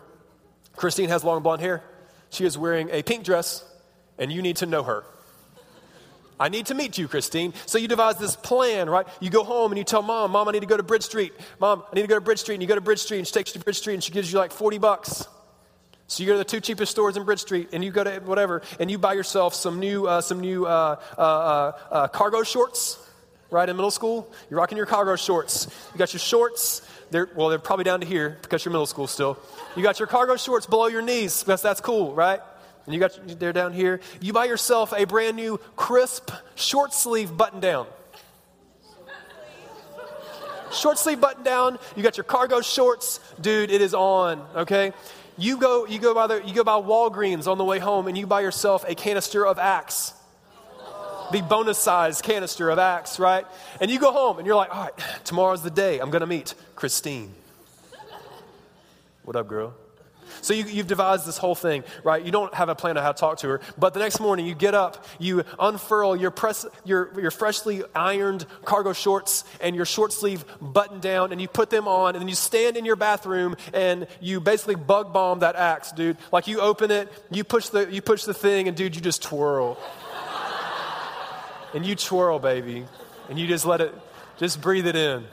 Christine 0.76 1.10
has 1.10 1.24
long 1.24 1.44
blonde 1.44 1.62
hair. 1.62 1.84
She 2.30 2.46
is 2.46 2.58
wearing 2.58 2.90
a 2.92 3.04
pink 3.04 3.24
dress, 3.24 3.64
and 4.18 4.32
you 4.32 4.42
need 4.42 4.58
to 4.58 4.66
know 4.66 4.84
her. 4.84 5.04
I 6.44 6.50
need 6.50 6.66
to 6.66 6.76
meet 6.76 6.98
you, 6.98 7.08
Christine. 7.08 7.54
So 7.66 7.78
you 7.78 7.88
devise 7.88 8.18
this 8.18 8.36
plan, 8.36 8.90
right? 8.90 9.08
You 9.22 9.30
go 9.30 9.46
home 9.46 9.72
and 9.72 9.78
you 9.78 9.86
tell 9.86 10.02
mom, 10.02 10.32
Mom, 10.32 10.50
I 10.50 10.52
need 10.52 10.60
to 10.60 10.66
go 10.66 10.76
to 10.76 10.84
Bridge 10.84 11.04
Street. 11.04 11.32
Mom, 11.58 11.84
I 11.90 11.96
need 11.96 12.02
to 12.02 12.08
go 12.10 12.16
to 12.16 12.22
Bridge 12.22 12.40
Street. 12.40 12.56
And 12.56 12.62
you 12.62 12.68
go 12.68 12.76
to 12.76 12.82
Bridge 12.82 13.00
Street 13.00 13.20
and 13.20 13.26
she 13.26 13.32
takes 13.32 13.56
you 13.56 13.60
to 13.60 13.64
Bridge 13.64 13.78
Street 13.78 13.94
and 13.94 14.04
she 14.04 14.12
gives 14.12 14.30
you 14.30 14.40
like 14.40 14.52
40 14.52 14.78
bucks. 14.78 15.26
So 16.08 16.22
you 16.22 16.28
go 16.28 16.34
to 16.34 16.40
the 16.40 16.44
two 16.44 16.60
cheapest 16.60 16.92
stores 16.92 17.16
in 17.16 17.24
Bridge 17.24 17.40
Street 17.40 17.70
and 17.72 17.82
you 17.82 17.92
go 17.92 18.04
to 18.04 18.20
whatever 18.26 18.62
and 18.78 18.92
you 18.92 18.98
buy 18.98 19.14
yourself 19.14 19.56
some 19.56 19.80
new, 19.80 20.06
uh, 20.06 20.20
some 20.20 20.42
new 20.42 20.66
uh, 20.66 21.00
uh, 21.18 21.22
uh, 21.22 21.72
uh 21.92 22.08
cargo 22.10 22.44
shorts, 22.44 23.00
right? 23.50 23.70
In 23.70 23.78
middle 23.78 23.90
school, 23.90 24.30
you're 24.50 24.60
rocking 24.60 24.76
your 24.76 24.86
cargo 24.86 25.16
shorts. 25.16 25.70
You 25.94 25.98
got 25.98 26.12
your 26.12 26.20
shorts. 26.20 26.82
They're, 27.10 27.30
well, 27.38 27.48
they're 27.48 27.58
probably 27.58 27.86
down 27.86 28.02
to 28.02 28.06
here 28.06 28.38
because 28.42 28.66
you're 28.66 28.74
middle 28.74 28.86
school 28.86 29.08
still. 29.08 29.40
You 29.78 29.82
got 29.82 29.98
your 29.98 30.10
cargo 30.10 30.36
shorts 30.36 30.66
below 30.66 30.88
your 30.88 31.04
knees 31.04 31.42
because 31.42 31.62
that's 31.62 31.80
cool, 31.80 32.14
right? 32.14 32.42
And 32.86 32.94
you 32.94 33.00
got 33.00 33.18
they're 33.40 33.54
down 33.54 33.74
here. 33.74 34.02
You 34.20 34.34
buy 34.34 34.46
yourself 34.46 34.94
a 34.96 35.06
brand 35.06 35.38
new 35.38 35.58
crisp 35.76 36.32
short 36.56 36.94
sleeve 36.94 37.36
button 37.36 37.60
down. 37.60 37.88
Short 40.74 40.98
sleeve 40.98 41.22
button 41.22 41.44
down. 41.44 41.78
You 41.96 42.04
got 42.04 42.18
your 42.18 42.24
cargo 42.24 42.62
shorts, 42.62 43.20
dude. 43.40 43.72
It 43.72 43.82
is 43.82 43.94
on. 43.94 44.46
Okay. 44.56 44.92
You 45.38 45.58
go. 45.58 45.86
You 45.86 46.00
go 46.00 46.14
by 46.14 46.28
the. 46.28 46.44
You 46.46 46.54
go 46.54 46.64
by 46.64 46.74
Walgreens 46.74 47.48
on 47.48 47.58
the 47.58 47.64
way 47.64 47.80
home, 47.80 48.08
and 48.08 48.18
you 48.18 48.28
buy 48.28 48.42
yourself 48.42 48.84
a 48.88 48.96
canister 48.96 49.46
of 49.46 49.60
Axe. 49.60 50.14
The 51.32 51.42
bonus 51.42 51.78
size 51.78 52.22
canister 52.22 52.70
of 52.70 52.80
Axe, 52.80 53.18
right? 53.18 53.46
And 53.80 53.90
you 53.90 54.00
go 54.00 54.12
home, 54.12 54.38
and 54.38 54.46
you're 54.46 54.56
like, 54.56 54.76
all 54.76 54.84
right, 54.84 54.94
tomorrow's 55.24 55.64
the 55.64 55.72
day. 55.72 56.00
I'm 56.00 56.12
gonna 56.12 56.28
meet 56.28 56.54
Christine. 56.76 57.34
What 59.24 59.36
up, 59.36 59.48
girl? 59.48 59.74
So 60.42 60.54
you, 60.54 60.64
have 60.78 60.88
devised 60.88 61.26
this 61.26 61.38
whole 61.38 61.56
thing, 61.56 61.84
right? 62.04 62.24
You 62.24 62.32
don't 62.32 62.54
have 62.54 62.70
a 62.70 62.76
plan 62.76 62.98
on 62.98 63.04
how 63.04 63.12
to 63.12 63.20
talk 63.20 63.38
to 63.40 63.48
her, 63.50 63.62
but 63.78 63.94
the 63.94 64.00
next 64.00 64.20
morning 64.20 64.46
you 64.46 64.56
get 64.56 64.74
up, 64.74 65.06
you 65.20 65.44
unfurl 65.60 66.16
your, 66.16 66.32
press, 66.32 66.66
your, 66.84 67.12
your 67.20 67.32
freshly 67.32 67.84
ironed 67.96 68.46
cargo 68.66 68.94
shorts 68.94 69.44
and 69.62 69.76
your 69.76 69.86
short 69.86 70.14
sleeve 70.14 70.46
button 70.62 71.00
down, 71.00 71.32
and 71.32 71.42
you 71.42 71.48
put 71.48 71.70
them 71.70 71.88
on, 71.88 72.16
and 72.16 72.22
then 72.22 72.28
you 72.28 72.36
stand 72.36 72.78
in 72.78 72.86
your 72.86 72.96
bathroom 72.96 73.56
and 73.74 74.08
you 74.20 74.40
basically 74.40 74.76
bug 74.76 75.14
bomb 75.14 75.40
that 75.40 75.56
axe, 75.56 75.92
dude. 75.92 76.18
Like 76.32 76.48
you 76.48 76.60
open 76.60 76.92
it, 76.92 77.12
you 77.32 77.44
push 77.44 77.70
the, 77.70 77.92
you 77.92 78.02
push 78.02 78.24
the 78.24 78.34
thing, 78.34 78.68
and 78.68 78.76
dude, 78.76 78.96
you 78.96 79.02
just 79.02 79.24
twirl. 79.24 79.78
and 81.74 81.86
you 81.86 81.96
twirl, 81.96 82.40
baby, 82.40 82.86
and 83.30 83.40
you 83.40 83.48
just 83.48 83.66
let 83.66 83.82
it, 83.82 83.94
just 84.38 84.62
breathe 84.62 84.88
it 84.88 84.96
in. 84.96 85.26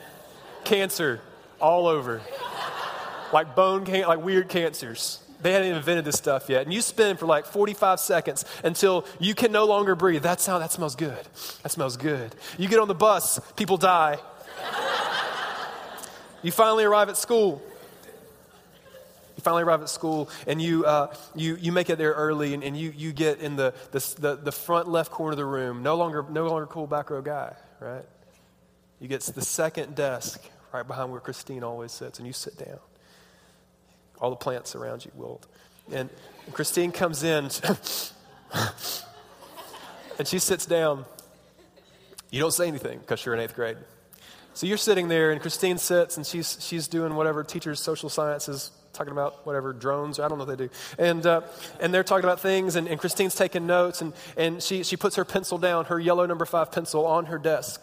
Cancer 0.65 1.21
all 1.61 1.87
over 1.87 2.21
like 3.33 3.55
bone 3.55 3.85
can- 3.85 4.07
like 4.07 4.23
weird 4.23 4.49
cancers. 4.49 5.21
They 5.43 5.53
hadn't 5.53 5.75
invented 5.75 6.05
this 6.05 6.17
stuff 6.17 6.49
yet. 6.49 6.63
And 6.63 6.73
you 6.73 6.83
spin 6.83 7.17
for 7.17 7.27
like 7.27 7.47
45 7.47 8.01
seconds 8.01 8.45
until 8.63 9.07
you 9.19 9.35
can 9.35 9.53
no 9.53 9.65
longer 9.65 9.95
breathe. 9.95 10.23
That 10.23 10.41
sound 10.41 10.63
that 10.63 10.73
smells 10.73 10.97
good. 10.97 11.19
That 11.63 11.71
smells 11.71 11.97
good. 11.97 12.35
You 12.59 12.69
get 12.69 12.79
on 12.79 12.89
the 12.89 12.95
bus, 12.95 13.41
people 13.57 13.79
die. 13.79 14.19
you 16.43 16.53
finally 16.53 16.85
arrive 16.85 17.09
at 17.09 17.17
school. 17.17 17.63
You 19.37 19.43
finally 19.43 19.63
arrive 19.63 19.81
at 19.81 19.89
school 19.89 20.29
and 20.47 20.61
you, 20.61 20.85
uh, 20.85 21.15
you, 21.35 21.57
you 21.57 21.73
make 21.73 21.89
it 21.89 21.97
there 21.97 22.13
early 22.13 22.53
and, 22.53 22.63
and 22.63 22.77
you, 22.77 22.93
you 22.95 23.13
get 23.13 23.39
in 23.39 23.57
the, 23.57 23.73
the, 23.93 24.15
the, 24.19 24.37
the 24.37 24.53
front 24.53 24.89
left 24.89 25.11
corner 25.11 25.33
of 25.33 25.39
the 25.39 25.47
room. 25.47 25.83
No 25.83 25.97
longer, 25.97 26.27
no 26.29 26.47
longer 26.47 26.67
cool 26.67 26.87
back 26.87 27.09
row 27.09 27.23
guy, 27.23 27.55
right? 27.81 28.05
You 29.01 29.09
get 29.09 29.23
to 29.23 29.33
the 29.33 29.41
second 29.41 29.95
desk 29.95 30.43
right 30.75 30.87
behind 30.87 31.11
where 31.11 31.21
Christine 31.21 31.65
always 31.65 31.93
sits 31.93 32.19
and 32.19 32.27
you 32.27 32.35
sit 32.35 32.59
down 32.59 32.79
all 34.21 34.31
the 34.31 34.37
plants 34.37 34.75
around 34.75 35.05
you 35.05 35.11
wilt. 35.15 35.47
And 35.93 36.09
Christine 36.53 36.93
comes 36.93 37.23
in 37.23 37.45
and 40.19 40.29
she 40.29 40.39
sits 40.39 40.67
down. 40.67 41.05
You 42.31 42.41
don't 42.41 42.53
say 42.53 42.69
anything 42.69 42.99
because 42.99 43.25
you're 43.25 43.35
in 43.35 43.41
eighth 43.41 43.55
grade. 43.55 43.77
So 44.55 44.67
you're 44.67 44.77
sitting 44.77 45.09
there, 45.09 45.31
and 45.31 45.41
Christine 45.41 45.79
sits, 45.79 46.17
and 46.17 46.27
she's, 46.27 46.59
she's 46.61 46.89
doing 46.89 47.15
whatever 47.15 47.45
teachers' 47.45 47.81
social 47.81 48.09
sciences, 48.09 48.73
talking 48.93 49.13
about 49.13 49.47
whatever 49.47 49.73
drones, 49.73 50.19
I 50.19 50.29
don't 50.29 50.39
know 50.39 50.45
what 50.45 50.59
they 50.59 50.67
do. 50.67 50.71
And, 50.99 51.25
uh, 51.25 51.43
and 51.81 51.95
they're 51.95 52.05
talking 52.05 52.25
about 52.25 52.41
things, 52.41 52.77
and, 52.77 52.89
and 52.89 53.01
Christine's 53.01 53.35
taking 53.35 53.67
notes, 53.67 54.03
and, 54.03 54.13
and 54.37 54.63
she, 54.63 54.83
she 54.83 54.97
puts 54.97 55.17
her 55.17 55.25
pencil 55.25 55.57
down, 55.57 55.87
her 55.87 55.99
yellow 55.99 56.27
number 56.27 56.45
five 56.45 56.73
pencil, 56.73 57.07
on 57.07 57.27
her 57.27 57.39
desk. 57.39 57.83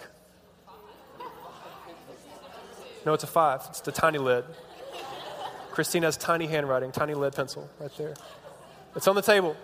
No, 3.06 3.13
it's 3.13 3.24
a 3.24 3.27
five, 3.27 3.62
it's 3.70 3.82
the 3.82 3.91
tiny 3.94 4.17
lid. 4.17 4.44
Christine 5.77 6.01
has 6.01 6.17
tiny 6.17 6.48
handwriting, 6.48 6.91
tiny 6.91 7.13
lead 7.13 7.36
pencil 7.36 7.69
right 7.79 7.91
there. 8.00 8.15
It's 8.96 9.07
on 9.07 9.13
the 9.13 9.22
table. 9.22 9.55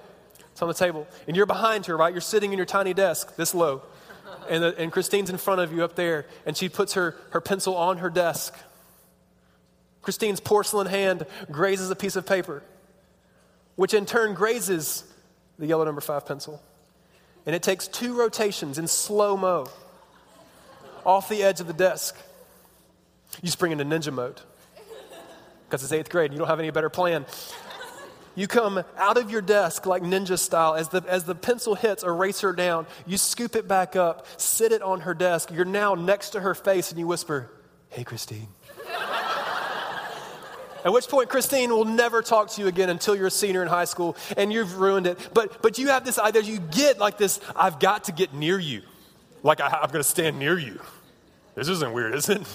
It's 0.51 0.62
on 0.62 0.67
the 0.67 0.75
table. 0.75 1.08
And 1.27 1.36
you're 1.36 1.48
behind 1.48 1.88
her, 1.88 1.98
right? 1.98 2.13
You're 2.13 2.22
sitting 2.22 2.51
in 2.51 2.58
your 2.58 2.67
tiny 2.67 2.93
desk, 2.93 3.36
this 3.36 3.55
low. 3.55 3.82
And, 4.48 4.63
the, 4.63 4.77
and 4.77 4.91
Christine's 4.91 5.32
in 5.32 5.39
front 5.39 5.62
of 5.62 5.74
you 5.74 5.84
up 5.84 5.96
there, 5.96 6.27
and 6.46 6.55
she 6.55 6.70
puts 6.70 6.93
her, 6.93 7.15
her 7.32 7.41
pencil 7.41 7.75
on 7.75 7.98
her 7.98 8.12
desk. 8.12 8.55
Christine's 10.03 10.39
porcelain 10.39 10.86
hand 10.86 11.25
grazes 11.51 11.89
a 11.89 11.96
piece 11.96 12.15
of 12.15 12.27
paper, 12.27 12.62
which 13.75 13.96
in 13.96 14.05
turn 14.05 14.36
grazes 14.36 15.12
the 15.58 15.65
yellow 15.65 15.84
number 15.84 16.00
five 16.00 16.27
pencil. 16.27 16.62
And 17.48 17.55
it 17.55 17.63
takes 17.63 17.88
two 17.88 18.15
rotations 18.15 18.77
in 18.77 18.88
slow 18.88 19.36
mo 19.36 19.65
off 21.08 21.27
the 21.27 21.41
edge 21.41 21.60
of 21.60 21.65
the 21.65 21.74
desk. 21.74 22.15
You 23.41 23.50
spring 23.50 23.72
into 23.72 23.84
ninja 23.84 24.13
mode 24.13 24.41
because 25.74 25.84
it's 25.84 25.92
eighth 25.92 26.12
grade 26.12 26.25
and 26.25 26.34
you 26.36 26.38
don't 26.38 26.50
have 26.50 26.60
any 26.60 26.70
better 26.70 26.92
plan. 26.92 27.25
You 28.36 28.46
come 28.46 28.84
out 28.96 29.18
of 29.18 29.32
your 29.32 29.42
desk 29.42 29.88
like 29.88 30.03
ninja 30.03 30.38
style. 30.38 30.75
As 30.75 30.89
the, 30.89 31.03
as 31.08 31.24
the 31.24 31.34
pencil 31.34 31.74
hits, 31.74 32.03
erase 32.03 32.42
her 32.42 32.53
down. 32.53 32.86
You 33.08 33.18
scoop 33.18 33.56
it 33.56 33.68
back 33.68 33.96
up, 33.96 34.27
sit 34.38 34.72
it 34.72 34.84
on 34.84 35.01
her 35.01 35.15
desk. 35.15 35.50
You're 35.51 35.65
now 35.65 35.96
next 35.96 36.30
to 36.32 36.42
her 36.42 36.53
face 36.53 36.92
and 36.92 37.00
you 37.00 37.08
whisper, 37.08 37.50
Hey, 37.89 38.03
Christine. 38.03 38.50
At 40.86 40.94
which 40.94 41.08
point, 41.08 41.30
Christine 41.30 41.72
will 41.72 41.86
never 41.86 42.22
talk 42.22 42.50
to 42.51 42.62
you 42.62 42.68
again 42.68 42.92
until 42.92 43.15
you're 43.15 43.27
a 43.27 43.32
senior 43.32 43.63
in 43.63 43.68
high 43.68 43.86
school 43.86 44.15
and 44.38 44.53
you've 44.53 44.77
ruined 44.77 45.08
it. 45.08 45.18
But, 45.34 45.63
but 45.63 45.80
you 45.80 45.88
have 45.88 46.06
this 46.06 46.20
idea, 46.20 46.44
you 46.44 46.60
get 46.60 47.00
like 47.00 47.18
this 47.18 47.39
I've 47.56 47.80
got 47.80 48.03
to 48.03 48.12
get 48.12 48.32
near 48.32 48.60
you. 48.60 48.84
Like 49.42 49.60
I, 49.60 49.70
I'm 49.70 49.89
going 49.89 50.03
to 50.03 50.08
stand 50.08 50.38
near 50.38 50.56
you. 50.56 50.80
This 51.56 51.68
isn't 51.68 51.94
weird, 51.94 52.13
is 52.13 52.30
it? 52.30 52.46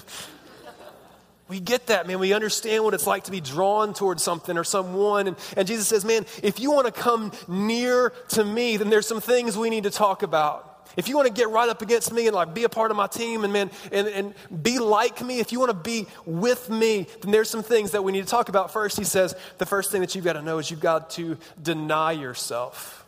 We 1.49 1.61
get 1.61 1.87
that, 1.87 2.07
man. 2.07 2.19
We 2.19 2.35
understand 2.35 2.85
what 2.85 2.93
it's 2.93 3.07
like 3.07 3.25
to 3.25 3.31
be 3.31 3.41
drawn 3.41 3.95
towards 3.95 4.23
something 4.23 4.59
or 4.59 4.65
someone. 4.65 5.29
And, 5.29 5.37
and 5.57 5.67
Jesus 5.67 5.89
says, 5.89 6.05
man, 6.05 6.27
if 6.43 6.61
you 6.61 6.71
want 6.71 6.87
to 6.87 6.93
come 6.93 7.33
near 7.49 8.11
to 8.31 8.45
me, 8.45 8.77
then 8.77 8.91
there's 8.91 9.07
some 9.07 9.23
things 9.23 9.57
we 9.57 9.71
need 9.71 9.85
to 9.85 9.91
talk 9.91 10.23
about. 10.23 10.67
If 10.97 11.09
you 11.09 11.17
want 11.17 11.29
to 11.29 11.33
get 11.33 11.49
right 11.49 11.69
up 11.69 11.81
against 11.81 12.13
me 12.13 12.27
and 12.27 12.35
like 12.35 12.55
be 12.55 12.65
a 12.65 12.69
part 12.69 12.91
of 12.91 12.97
my 12.97 13.07
team 13.07 13.45
and 13.45 13.53
man 13.53 13.71
and, 13.93 14.09
and 14.09 14.35
be 14.63 14.79
like 14.79 15.23
me, 15.23 15.39
if 15.39 15.53
you 15.53 15.61
want 15.61 15.71
to 15.71 15.77
be 15.77 16.07
with 16.27 16.69
me, 16.69 17.07
then 17.23 17.31
there's 17.31 17.49
some 17.49 17.63
things 17.63 17.93
that 17.93 18.03
we 18.03 18.13
need 18.13 18.25
to 18.25 18.31
talk 18.31 18.49
about. 18.49 18.73
First, 18.73 18.99
he 18.99 19.05
says, 19.05 19.35
the 19.59 19.67
first 19.67 19.93
thing 19.93 20.01
that 20.01 20.15
you've 20.15 20.25
got 20.25 20.33
to 20.35 20.43
know 20.43 20.59
is 20.59 20.71
you've 20.71 20.81
got 20.81 21.11
to 21.11 21.39
deny 21.63 22.13
yourself. 22.13 23.07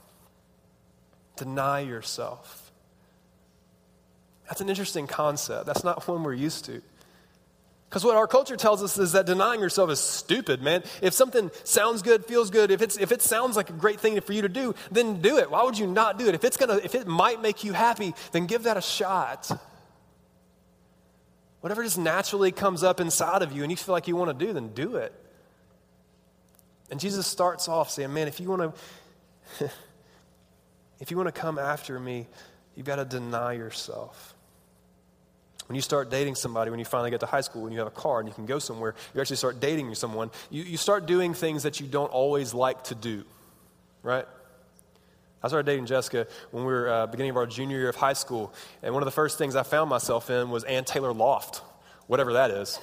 Deny 1.37 1.81
yourself. 1.81 2.71
That's 4.49 4.61
an 4.61 4.69
interesting 4.69 5.07
concept. 5.07 5.67
That's 5.67 5.85
not 5.85 6.07
one 6.07 6.23
we're 6.23 6.35
used 6.35 6.65
to. 6.67 6.83
Because 7.91 8.05
what 8.05 8.17
our 8.17 8.29
culture 8.29 8.57
tells 8.57 8.85
us 8.85 8.97
is 8.99 9.13
that 9.13 9.27
denying 9.27 9.59
yourself 9.59 9.91
is 9.91 9.99
stupid, 9.99 10.63
man. 10.63 10.85
If 11.03 11.13
something 11.13 11.51
sounds 11.65 12.03
good, 12.03 12.25
feels 12.25 12.49
good, 12.49 12.71
if, 12.71 12.83
it's, 12.83 12.97
if 12.97 13.11
it 13.11 13.21
sounds 13.21 13.57
like 13.57 13.69
a 13.69 13.73
great 13.73 13.99
thing 13.99 14.21
for 14.21 14.33
you 14.33 14.43
to 14.43 14.49
do, 14.49 14.77
then 14.93 15.21
do 15.21 15.39
it. 15.39 15.51
Why 15.51 15.65
would 15.65 15.77
you 15.77 15.89
not 15.89 16.17
do 16.17 16.29
it? 16.29 16.37
If, 16.37 16.45
it's 16.45 16.57
gonna, 16.57 16.77
if 16.77 16.95
it 16.95 17.09
might 17.09 17.43
make 17.43 17.65
you 17.65 17.73
happy, 17.73 18.15
then 18.31 18.47
give 18.47 18.63
that 18.63 18.77
a 18.77 18.81
shot. 18.81 19.51
Whatever 21.63 21.83
just 21.83 21.99
naturally 21.99 22.53
comes 22.53 22.85
up 22.85 23.01
inside 23.01 23.43
of 23.43 23.51
you 23.51 23.63
and 23.63 23.73
you 23.73 23.77
feel 23.77 23.93
like 23.93 24.07
you 24.07 24.15
want 24.15 24.39
to 24.39 24.47
do, 24.47 24.53
then 24.53 24.69
do 24.69 24.95
it. 24.95 25.13
And 26.93 27.01
Jesus 27.01 27.27
starts 27.27 27.69
off 27.69 27.91
saying, 27.91 28.15
man, 28.15 28.29
if 28.29 28.39
you 28.39 28.49
want 28.49 28.73
to, 29.59 29.71
if 31.01 31.11
you 31.11 31.17
want 31.17 31.27
to 31.27 31.33
come 31.33 31.59
after 31.59 31.99
me, 31.99 32.29
you've 32.77 32.87
got 32.87 32.97
to 32.97 33.05
deny 33.05 33.55
yourself. 33.55 34.37
When 35.71 35.77
you 35.77 35.83
start 35.83 36.11
dating 36.11 36.35
somebody, 36.35 36.69
when 36.69 36.81
you 36.81 36.85
finally 36.85 37.13
get 37.13 37.21
to 37.21 37.27
high 37.27 37.43
school, 37.43 37.63
when 37.63 37.71
you 37.71 37.79
have 37.79 37.87
a 37.87 37.93
car 37.93 38.19
and 38.19 38.29
you 38.29 38.35
can 38.35 38.45
go 38.45 38.59
somewhere, 38.59 38.97
you 39.15 39.21
actually 39.21 39.37
start 39.37 39.61
dating 39.61 39.95
someone, 39.95 40.33
you, 40.51 40.65
you 40.65 40.77
start 40.77 41.07
doing 41.07 41.33
things 41.33 41.63
that 41.63 41.79
you 41.79 41.87
don't 41.87 42.11
always 42.11 42.53
like 42.53 42.83
to 42.83 42.97
do, 42.97 43.23
right? 44.03 44.27
I 45.45 45.47
started 45.47 45.67
dating 45.67 45.87
Jessica 45.87 46.27
when 46.51 46.65
we 46.65 46.73
were 46.73 46.91
uh, 46.91 47.07
beginning 47.07 47.31
of 47.31 47.37
our 47.37 47.47
junior 47.47 47.79
year 47.79 47.89
of 47.89 47.95
high 47.95 48.15
school, 48.15 48.53
and 48.83 48.93
one 48.95 49.05
of 49.05 49.05
the 49.05 49.13
first 49.13 49.39
things 49.39 49.55
I 49.55 49.63
found 49.63 49.89
myself 49.89 50.29
in 50.29 50.51
was 50.51 50.65
Ann 50.65 50.85
Taylor 50.85 51.13
Loft, 51.13 51.59
whatever 52.09 52.33
that 52.33 52.51
is. 52.51 52.81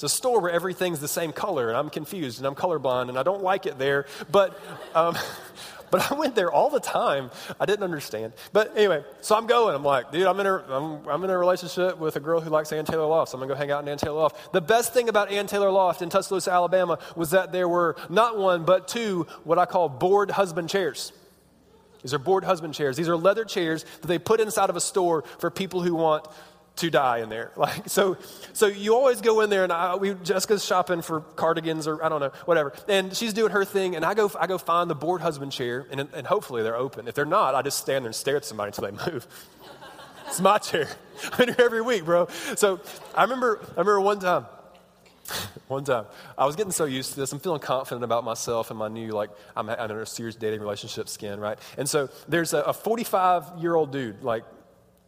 It's 0.00 0.04
a 0.14 0.16
store 0.16 0.40
where 0.40 0.50
everything's 0.50 0.98
the 0.98 1.08
same 1.08 1.30
color, 1.30 1.68
and 1.68 1.76
I'm 1.76 1.90
confused, 1.90 2.38
and 2.38 2.46
I'm 2.46 2.54
colorblind, 2.54 3.10
and 3.10 3.18
I 3.18 3.22
don't 3.22 3.42
like 3.42 3.66
it 3.66 3.78
there. 3.78 4.06
But 4.30 4.58
um, 4.94 5.14
But 5.90 6.10
I 6.10 6.14
went 6.14 6.34
there 6.34 6.50
all 6.50 6.70
the 6.70 6.80
time. 6.80 7.30
I 7.58 7.66
didn't 7.66 7.82
understand. 7.82 8.32
But 8.52 8.76
anyway, 8.76 9.04
so 9.22 9.36
I'm 9.36 9.46
going. 9.46 9.74
I'm 9.74 9.84
like, 9.84 10.12
dude, 10.12 10.26
I'm 10.26 10.38
in 10.38 10.46
a, 10.46 10.54
I'm, 10.54 11.08
I'm 11.08 11.24
in 11.24 11.30
a 11.30 11.36
relationship 11.36 11.98
with 11.98 12.14
a 12.16 12.20
girl 12.20 12.40
who 12.40 12.48
likes 12.48 12.72
Ann 12.72 12.84
Taylor 12.84 13.06
Loft. 13.06 13.32
So 13.32 13.36
I'm 13.36 13.40
going 13.40 13.48
to 13.48 13.54
go 13.54 13.58
hang 13.58 13.70
out 13.72 13.82
in 13.82 13.88
Ann 13.88 13.98
Taylor 13.98 14.20
Loft. 14.20 14.52
The 14.52 14.60
best 14.60 14.94
thing 14.94 15.08
about 15.08 15.32
Ann 15.32 15.48
Taylor 15.48 15.70
Loft 15.70 16.00
in 16.00 16.08
Tuscaloosa, 16.08 16.52
Alabama 16.52 17.00
was 17.16 17.32
that 17.32 17.50
there 17.50 17.68
were 17.68 17.96
not 18.08 18.38
one, 18.38 18.64
but 18.64 18.86
two 18.86 19.26
what 19.42 19.58
I 19.58 19.66
call 19.66 19.88
bored 19.88 20.30
husband 20.30 20.68
chairs. 20.68 21.12
These 22.02 22.14
are 22.14 22.18
bored 22.18 22.44
husband 22.44 22.72
chairs. 22.72 22.96
These 22.96 23.08
are 23.08 23.16
leather 23.16 23.44
chairs 23.44 23.84
that 24.00 24.06
they 24.06 24.18
put 24.18 24.40
inside 24.40 24.70
of 24.70 24.76
a 24.76 24.80
store 24.80 25.22
for 25.38 25.50
people 25.50 25.82
who 25.82 25.94
want 25.94 26.26
to 26.76 26.90
die 26.90 27.18
in 27.18 27.28
there. 27.28 27.52
Like 27.60 27.88
so, 27.88 28.16
so 28.54 28.66
you 28.68 28.94
always 28.94 29.20
go 29.20 29.42
in 29.42 29.50
there, 29.50 29.64
and 29.64 29.72
I, 29.72 29.96
we 29.96 30.14
Jessica's 30.14 30.64
shopping 30.64 31.02
for 31.02 31.20
cardigans 31.20 31.86
or 31.86 32.02
I 32.02 32.08
don't 32.08 32.20
know, 32.20 32.32
whatever, 32.46 32.72
and 32.88 33.14
she's 33.14 33.34
doing 33.34 33.52
her 33.52 33.66
thing, 33.66 33.96
and 33.96 34.04
I 34.04 34.14
go 34.14 34.30
I 34.38 34.46
go 34.46 34.56
find 34.56 34.88
the 34.88 34.94
bored 34.94 35.20
husband 35.20 35.52
chair, 35.52 35.86
and 35.90 36.08
and 36.14 36.26
hopefully 36.26 36.62
they're 36.62 36.76
open. 36.76 37.06
If 37.06 37.14
they're 37.14 37.26
not, 37.26 37.54
I 37.54 37.62
just 37.62 37.78
stand 37.78 38.04
there 38.04 38.08
and 38.08 38.14
stare 38.14 38.36
at 38.36 38.46
somebody 38.46 38.68
until 38.68 38.90
they 38.90 39.12
move. 39.12 39.26
it's 40.26 40.40
my 40.40 40.56
chair. 40.58 40.88
I'm 41.32 41.48
here 41.48 41.56
every 41.58 41.82
week, 41.82 42.04
bro. 42.04 42.28
So 42.56 42.80
I 43.14 43.22
remember 43.24 43.60
I 43.62 43.80
remember 43.80 44.00
one 44.00 44.20
time. 44.20 44.46
One 45.68 45.84
time, 45.84 46.06
I 46.36 46.44
was 46.44 46.56
getting 46.56 46.72
so 46.72 46.86
used 46.86 47.12
to 47.12 47.20
this. 47.20 47.32
I'm 47.32 47.38
feeling 47.38 47.60
confident 47.60 48.02
about 48.02 48.24
myself 48.24 48.70
and 48.70 48.78
my 48.78 48.88
new, 48.88 49.12
like, 49.12 49.30
I'm, 49.56 49.70
I'm 49.70 49.88
in 49.88 49.98
a 49.98 50.04
serious 50.06 50.34
dating 50.34 50.58
relationship 50.58 51.08
skin, 51.08 51.38
right? 51.38 51.56
And 51.78 51.88
so 51.88 52.08
there's 52.26 52.52
a 52.52 52.72
45 52.72 53.58
year 53.58 53.76
old 53.76 53.92
dude, 53.92 54.24
like 54.24 54.42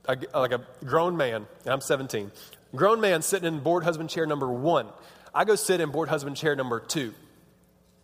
a, 0.07 0.17
like 0.35 0.53
a 0.53 0.61
grown 0.85 1.17
man, 1.17 1.47
and 1.65 1.73
I'm 1.73 1.81
17, 1.81 2.31
grown 2.75 3.01
man 3.01 3.23
sitting 3.23 3.47
in 3.47 3.61
bored 3.61 3.85
husband 3.85 4.11
chair 4.11 4.27
number 4.27 4.51
one. 4.51 4.89
I 5.35 5.45
go 5.45 5.55
sit 5.55 5.81
in 5.81 5.91
bored 5.91 6.09
husband 6.09 6.37
chair 6.37 6.55
number 6.57 6.81
two. 6.81 7.15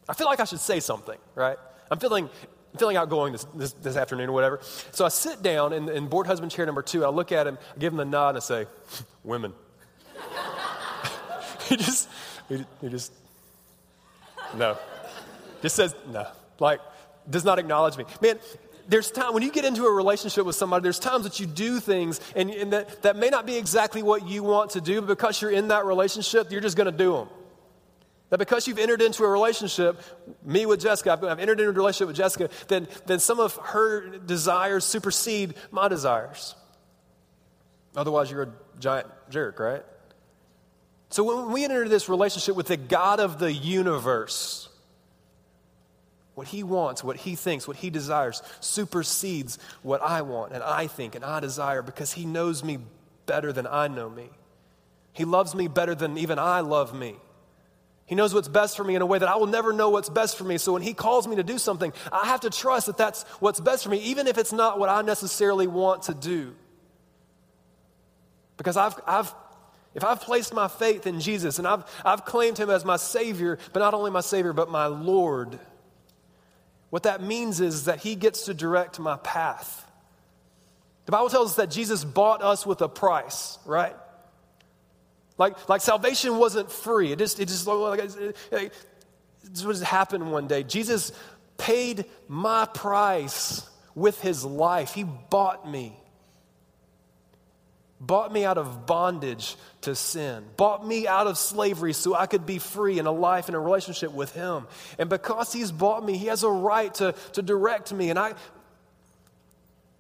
I 0.09 0.15
feel 0.15 0.27
like 0.27 0.41
I 0.41 0.45
should 0.45 0.61
say 0.61 0.81
something, 0.81 1.19
right? 1.35 1.59
I'm 1.91 1.99
feeling, 1.99 2.31
feeling 2.79 2.97
outgoing 2.97 3.33
this, 3.33 3.47
this, 3.55 3.73
this 3.73 3.97
afternoon 3.97 4.31
or 4.31 4.33
whatever. 4.33 4.61
So 4.93 5.05
I 5.05 5.09
sit 5.09 5.43
down 5.43 5.73
in, 5.73 5.89
in 5.89 6.09
bored 6.09 6.27
husband 6.27 6.51
chair 6.51 6.65
number 6.65 6.83
two. 6.83 7.05
I 7.05 7.09
look 7.09 7.33
at 7.33 7.47
him, 7.47 7.59
I 7.77 7.79
give 7.79 7.93
him 7.93 7.99
the 7.99 8.05
nod, 8.05 8.31
and 8.31 8.39
I 8.39 8.41
say, 8.41 8.67
Women. 9.25 9.53
he 11.69 11.77
just, 11.77 12.09
he, 12.49 12.65
he 12.81 12.89
just, 12.89 13.13
no. 14.57 14.79
Just 15.61 15.77
says, 15.77 15.95
no. 16.11 16.27
Like, 16.59 16.81
does 17.29 17.45
not 17.45 17.59
acknowledge 17.59 17.97
me. 17.97 18.05
Man, 18.23 18.39
there's 18.89 19.11
time 19.11 19.35
when 19.35 19.43
you 19.43 19.53
get 19.53 19.67
into 19.67 19.85
a 19.85 19.93
relationship 19.93 20.47
with 20.47 20.57
somebody, 20.57 20.83
there's 20.83 20.99
times 20.99 21.25
that 21.25 21.39
you 21.39 21.47
do 21.47 21.79
things 21.79 22.21
and, 22.35 22.51
and 22.51 22.73
that, 22.73 23.03
that 23.03 23.17
may 23.17 23.29
not 23.29 23.47
be 23.47 23.57
exactly 23.57 24.03
what 24.03 24.27
you 24.27 24.43
want 24.43 24.71
to 24.71 24.81
do, 24.81 25.01
but 25.03 25.09
because 25.09 25.41
you're 25.41 25.51
in 25.51 25.69
that 25.69 25.85
relationship, 25.85 26.51
you're 26.51 26.63
just 26.63 26.77
going 26.77 26.91
to 26.91 26.97
do 26.97 27.13
them. 27.13 27.29
That 28.31 28.39
because 28.39 28.67
you've 28.67 28.79
entered 28.79 29.01
into 29.01 29.25
a 29.25 29.29
relationship, 29.29 30.01
me 30.45 30.67
with 30.67 30.81
Jessica, 30.81 31.13
I've, 31.13 31.25
I've 31.25 31.39
entered 31.39 31.61
into 31.61 31.71
a 31.71 31.73
relationship 31.73 32.09
with 32.09 32.17
Jessica, 32.17 32.51
then, 32.69 32.89
then 33.07 33.19
some 33.19 33.41
of 33.41 33.57
her 33.57 34.19
desires 34.19 34.85
supersede 34.85 35.55
my 35.71 35.89
desires. 35.89 36.55
Otherwise, 37.97 38.31
you're 38.31 38.43
a 38.43 38.53
giant 38.79 39.07
jerk, 39.31 39.59
right? 39.61 39.83
So 41.11 41.25
when 41.25 41.53
we 41.53 41.65
enter 41.65 41.79
into 41.79 41.91
this 41.91 42.09
relationship 42.09 42.55
with 42.55 42.67
the 42.67 42.77
God 42.77 43.19
of 43.19 43.39
the 43.39 43.53
universe, 43.53 44.68
what 46.39 46.47
he 46.47 46.63
wants, 46.63 47.03
what 47.03 47.17
he 47.17 47.35
thinks, 47.35 47.67
what 47.67 47.77
he 47.77 47.91
desires 47.91 48.45
supersedes 48.61 49.59
what 49.83 50.01
I 50.01 50.23
want 50.23 50.53
and 50.53 50.63
I 50.63 50.87
think 50.87 51.17
and 51.17 51.25
I 51.25 51.41
desire 51.41 51.83
because 51.83 52.13
he 52.13 52.25
knows 52.25 52.63
me 52.63 52.79
better 53.27 53.53
than 53.53 53.67
I 53.67 53.89
know 53.89 54.09
me. 54.09 54.31
He 55.13 55.25
loves 55.25 55.53
me 55.53 55.67
better 55.67 55.97
than 55.97 56.17
even 56.17 56.39
I 56.39 56.61
love 56.61 56.95
me. 56.95 57.17
He 58.07 58.15
knows 58.15 58.33
what's 58.33 58.47
best 58.47 58.77
for 58.77 58.85
me 58.85 58.95
in 58.95 59.03
a 59.03 59.07
way 59.07 59.19
that 59.19 59.29
I 59.29 59.35
will 59.35 59.49
never 59.49 59.73
know 59.73 59.91
what's 59.91 60.09
best 60.09 60.39
for 60.39 60.45
me. 60.45 60.59
So 60.59 60.73
when 60.73 60.83
he 60.83 60.95
calls 60.95 61.27
me 61.27 61.35
to 61.37 61.43
do 61.43 61.59
something, 61.59 61.93
I 62.13 62.27
have 62.27 62.43
to 62.43 62.51
trust 62.51 62.87
that 62.87 62.97
that's 62.97 63.25
what's 63.41 63.59
best 63.59 63.83
for 63.83 63.91
me, 63.91 63.99
even 63.99 64.29
if 64.29 64.39
it's 64.39 64.53
not 64.53 64.79
what 64.79 64.89
I 64.89 65.03
necessarily 65.03 65.67
want 65.67 66.05
to 66.05 66.15
do. 66.15 66.55
Because 68.57 68.77
I've, 68.77 68.95
I've 69.09 69.35
if 69.93 70.05
I've 70.05 70.21
placed 70.21 70.55
my 70.55 70.69
faith 70.69 71.09
in 71.09 71.19
Jesus 71.19 71.59
and 71.59 71.67
I've, 71.67 71.85
I've 72.05 72.25
claimed 72.25 72.59
him 72.59 72.71
as 72.71 72.85
my 72.85 72.97
Savior, 72.97 73.59
but 73.73 73.81
not 73.81 73.95
only 73.95 74.13
my 74.13 74.21
Savior, 74.21 74.53
but 74.53 74.71
my 74.71 74.87
Lord, 74.87 75.59
what 76.91 77.03
that 77.05 77.23
means 77.23 77.61
is 77.61 77.85
that 77.85 78.01
He 78.01 78.15
gets 78.15 78.47
to 78.47 78.55
direct 78.55 78.99
my 78.99 79.17
path. 79.17 79.85
The 81.07 81.13
Bible 81.13 81.31
tells 81.31 81.51
us 81.51 81.57
that 81.57 81.71
Jesus 81.71 82.05
bought 82.05 82.43
us 82.43 82.67
with 82.67 82.83
a 82.83 82.89
price, 82.89 83.59
right? 83.65 83.97
Like, 85.39 85.69
like 85.69 85.81
salvation 85.81 86.37
wasn't 86.39 86.71
free. 86.71 87.13
It 87.13 87.19
just, 87.19 87.41
it 87.41 87.49
just, 87.49 87.67
like, 87.67 88.01
it, 88.01 88.37
it, 88.51 88.73
this 89.43 89.65
what 89.65 89.81
happened 89.81 90.31
one 90.31 90.49
day. 90.49 90.63
Jesus 90.63 91.13
paid 91.57 92.05
my 92.29 92.67
price 92.67 93.69
with 93.95 94.21
his 94.21 94.45
life. 94.45 94.95
He 94.95 95.05
bought 95.05 95.69
me 95.69 95.97
bought 98.01 98.33
me 98.33 98.45
out 98.45 98.59
of 98.59 98.87
bondage 98.87 99.57
to 99.83 99.95
sin, 99.95 100.45
bought 100.57 100.87
me 100.87 101.07
out 101.07 101.27
of 101.27 101.37
slavery 101.37 101.93
so 101.93 102.15
I 102.15 102.27
could 102.27 102.47
be 102.47 102.59
free 102.59 102.99
in 102.99 103.07
a 103.07 103.13
life 103.13 103.49
and 103.49 103.57
a 103.57 103.59
relationship 103.59 104.13
with 104.13 104.33
Him. 104.35 104.67
And 104.99 105.11
because 105.11 105.53
He's 105.53 105.73
bought 105.73 106.05
me, 106.05 106.17
He 106.17 106.27
has 106.27 106.43
a 106.43 106.51
right 106.51 106.93
to, 106.95 107.15
to 107.33 107.43
direct 107.43 107.93
me. 107.93 108.11
And 108.11 108.19
I, 108.19 108.35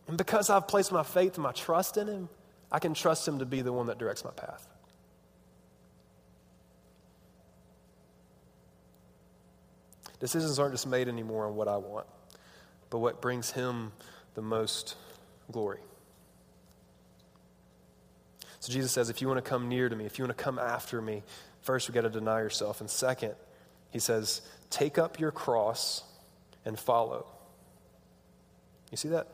And 0.06 0.16
because 0.16 0.48
I've 0.48 0.66
placed 0.66 0.90
my 0.90 1.02
faith 1.02 1.34
and 1.34 1.42
my 1.42 1.52
trust 1.52 1.96
in 1.96 2.06
Him, 2.06 2.28
I 2.72 2.78
can 2.78 2.94
trust 2.94 3.26
Him 3.28 3.40
to 3.40 3.46
be 3.46 3.62
the 3.62 3.72
one 3.72 3.86
that 3.86 3.98
directs 3.98 4.24
my 4.24 4.30
path. 4.30 4.66
Decisions 10.20 10.58
aren't 10.58 10.74
just 10.74 10.86
made 10.86 11.08
anymore 11.08 11.46
on 11.46 11.54
what 11.54 11.68
I 11.68 11.76
want, 11.76 12.06
but 12.90 12.98
what 12.98 13.20
brings 13.20 13.52
Him 13.52 13.92
the 14.34 14.42
most 14.42 14.96
glory. 15.52 15.80
So 18.68 18.74
Jesus 18.74 18.92
says, 18.92 19.08
if 19.08 19.22
you 19.22 19.28
want 19.28 19.42
to 19.42 19.50
come 19.50 19.70
near 19.70 19.88
to 19.88 19.96
me, 19.96 20.04
if 20.04 20.18
you 20.18 20.26
want 20.26 20.36
to 20.36 20.44
come 20.44 20.58
after 20.58 21.00
me, 21.00 21.22
first 21.62 21.88
we 21.88 21.94
got 21.94 22.02
to 22.02 22.10
deny 22.10 22.40
yourself. 22.40 22.82
And 22.82 22.90
second, 22.90 23.34
he 23.90 23.98
says, 23.98 24.42
take 24.68 24.98
up 24.98 25.18
your 25.18 25.30
cross 25.30 26.02
and 26.66 26.78
follow. 26.78 27.26
You 28.90 28.98
see 28.98 29.08
that? 29.08 29.28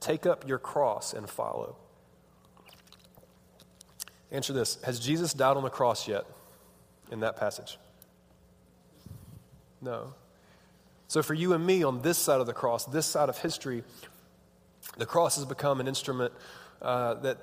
Take 0.00 0.24
up 0.24 0.48
your 0.48 0.56
cross 0.56 1.12
and 1.12 1.28
follow. 1.28 1.76
Answer 4.32 4.54
this 4.54 4.78
Has 4.82 4.98
Jesus 4.98 5.34
died 5.34 5.58
on 5.58 5.62
the 5.62 5.68
cross 5.68 6.08
yet 6.08 6.24
in 7.12 7.20
that 7.20 7.36
passage? 7.36 7.76
No. 9.82 10.14
So, 11.08 11.22
for 11.22 11.34
you 11.34 11.52
and 11.52 11.66
me 11.66 11.82
on 11.82 12.00
this 12.00 12.16
side 12.16 12.40
of 12.40 12.46
the 12.46 12.54
cross, 12.54 12.86
this 12.86 13.04
side 13.04 13.28
of 13.28 13.36
history, 13.36 13.84
the 14.96 15.04
cross 15.04 15.36
has 15.36 15.44
become 15.44 15.80
an 15.80 15.86
instrument 15.86 16.32
uh, 16.80 17.14
that, 17.14 17.38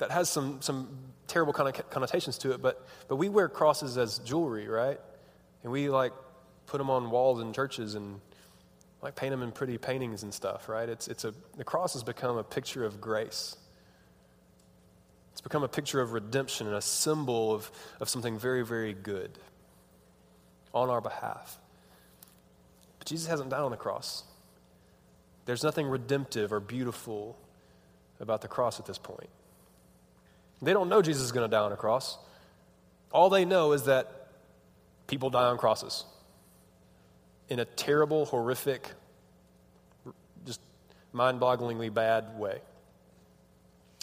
that 0.00 0.10
has 0.10 0.28
some, 0.28 0.60
some 0.62 0.88
terrible 1.26 1.52
connotations 1.52 2.38
to 2.38 2.52
it, 2.52 2.60
but, 2.60 2.86
but 3.06 3.16
we 3.16 3.28
wear 3.28 3.48
crosses 3.48 3.96
as 3.96 4.18
jewelry, 4.18 4.66
right? 4.66 4.98
And 5.62 5.70
we 5.70 5.88
like 5.90 6.12
put 6.66 6.78
them 6.78 6.90
on 6.90 7.10
walls 7.10 7.40
in 7.40 7.52
churches 7.52 7.94
and 7.94 8.20
like 9.02 9.14
paint 9.14 9.30
them 9.30 9.42
in 9.42 9.52
pretty 9.52 9.76
paintings 9.78 10.22
and 10.22 10.32
stuff, 10.32 10.68
right? 10.68 10.88
It's, 10.88 11.06
it's 11.06 11.24
a, 11.24 11.34
the 11.56 11.64
cross 11.64 11.92
has 11.92 12.02
become 12.02 12.38
a 12.38 12.42
picture 12.42 12.84
of 12.84 13.00
grace. 13.00 13.56
It's 15.32 15.42
become 15.42 15.62
a 15.62 15.68
picture 15.68 16.00
of 16.00 16.12
redemption 16.12 16.66
and 16.66 16.76
a 16.76 16.82
symbol 16.82 17.52
of, 17.52 17.70
of 18.00 18.08
something 18.08 18.38
very, 18.38 18.64
very 18.64 18.94
good 18.94 19.30
on 20.72 20.88
our 20.88 21.00
behalf. 21.00 21.58
But 22.98 23.06
Jesus 23.06 23.28
hasn't 23.28 23.50
died 23.50 23.60
on 23.60 23.70
the 23.70 23.76
cross. 23.76 24.24
There's 25.44 25.62
nothing 25.62 25.88
redemptive 25.88 26.52
or 26.52 26.60
beautiful 26.60 27.36
about 28.18 28.40
the 28.40 28.48
cross 28.48 28.80
at 28.80 28.86
this 28.86 28.98
point. 28.98 29.28
They 30.62 30.72
don't 30.72 30.88
know 30.88 31.02
Jesus 31.02 31.22
is 31.22 31.32
going 31.32 31.48
to 31.48 31.50
die 31.50 31.62
on 31.62 31.72
a 31.72 31.76
cross. 31.76 32.18
All 33.12 33.30
they 33.30 33.44
know 33.44 33.72
is 33.72 33.84
that 33.84 34.28
people 35.06 35.30
die 35.30 35.44
on 35.46 35.58
crosses 35.58 36.04
in 37.48 37.58
a 37.58 37.64
terrible, 37.64 38.26
horrific, 38.26 38.92
just 40.46 40.60
mind 41.12 41.40
bogglingly 41.40 41.92
bad 41.92 42.38
way. 42.38 42.60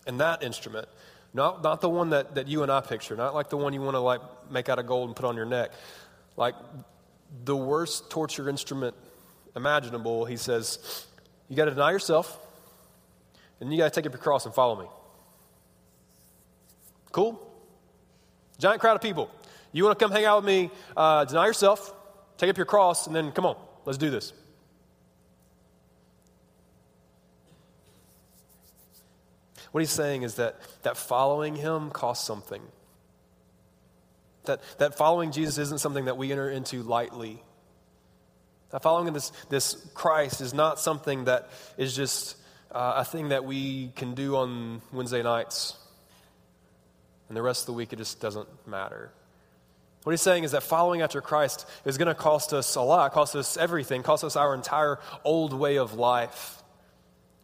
And 0.05 0.19
that 0.19 0.43
instrument, 0.43 0.87
not, 1.33 1.63
not 1.63 1.81
the 1.81 1.89
one 1.89 2.09
that, 2.09 2.35
that 2.35 2.47
you 2.47 2.63
and 2.63 2.71
I 2.71 2.81
picture, 2.81 3.15
not 3.15 3.33
like 3.33 3.49
the 3.49 3.57
one 3.57 3.73
you 3.73 3.81
want 3.81 3.95
to 3.95 3.99
like 3.99 4.21
make 4.51 4.67
out 4.67 4.79
of 4.79 4.87
gold 4.87 5.09
and 5.09 5.15
put 5.15 5.25
on 5.25 5.35
your 5.35 5.45
neck, 5.45 5.71
like 6.35 6.55
the 7.45 7.55
worst 7.55 8.09
torture 8.09 8.49
instrument 8.49 8.95
imaginable, 9.55 10.25
he 10.25 10.37
says, 10.37 11.05
you 11.49 11.55
got 11.55 11.65
to 11.65 11.71
deny 11.71 11.91
yourself, 11.91 12.37
and 13.59 13.71
you 13.71 13.77
got 13.77 13.91
to 13.91 14.01
take 14.01 14.05
up 14.05 14.11
your 14.11 14.21
cross 14.21 14.45
and 14.45 14.53
follow 14.53 14.79
me. 14.79 14.87
Cool? 17.11 17.41
Giant 18.59 18.81
crowd 18.81 18.95
of 18.95 19.01
people. 19.01 19.29
You 19.71 19.83
want 19.83 19.99
to 19.99 20.03
come 20.03 20.11
hang 20.11 20.25
out 20.25 20.37
with 20.37 20.45
me? 20.45 20.71
Uh, 20.95 21.25
deny 21.25 21.45
yourself, 21.45 21.93
take 22.37 22.49
up 22.49 22.57
your 22.57 22.65
cross, 22.65 23.07
and 23.07 23.15
then 23.15 23.31
come 23.31 23.45
on, 23.45 23.55
let's 23.85 23.97
do 23.97 24.09
this. 24.09 24.33
What 29.71 29.81
he's 29.81 29.91
saying 29.91 30.23
is 30.23 30.35
that, 30.35 30.55
that 30.83 30.97
following 30.97 31.55
him 31.55 31.91
costs 31.91 32.25
something. 32.25 32.61
That, 34.45 34.61
that 34.77 34.98
following 34.98 35.31
Jesus 35.31 35.57
isn't 35.57 35.79
something 35.79 36.05
that 36.05 36.17
we 36.17 36.31
enter 36.31 36.50
into 36.50 36.81
lightly. 36.81 37.43
That 38.72 38.81
following 38.81 39.13
this, 39.13 39.31
this 39.50 39.75
Christ 39.93 40.41
is 40.41 40.53
not 40.53 40.79
something 40.79 41.25
that 41.25 41.50
is 41.77 41.96
just 41.96 42.37
uh, 42.72 42.93
a 42.98 43.05
thing 43.05 43.29
that 43.29 43.46
we 43.46 43.89
can 43.96 44.15
do 44.15 44.37
on 44.37 44.81
Wednesday 44.91 45.22
nights. 45.22 45.77
And 47.27 47.37
the 47.37 47.42
rest 47.42 47.63
of 47.63 47.66
the 47.68 47.74
week, 47.74 47.94
it 47.94 47.98
just 47.98 48.20
doesn't 48.22 48.48
matter. 48.68 49.11
What 50.03 50.11
he's 50.11 50.22
saying 50.22 50.46
is 50.46 50.51
that 50.51 50.63
following 50.63 51.01
after 51.01 51.20
Christ 51.20 51.68
is 51.83 51.98
going 51.98 52.07
to 52.07 52.16
cost 52.16 52.53
us 52.53 52.75
a 52.75 52.81
lot, 52.81 53.11
cost 53.11 53.35
us 53.35 53.57
everything, 53.57 54.03
cost 54.03 54.24
us 54.24 54.37
our 54.37 54.55
entire 54.55 55.00
old 55.25 55.51
way 55.51 55.77
of 55.77 55.96
life. 55.96 56.63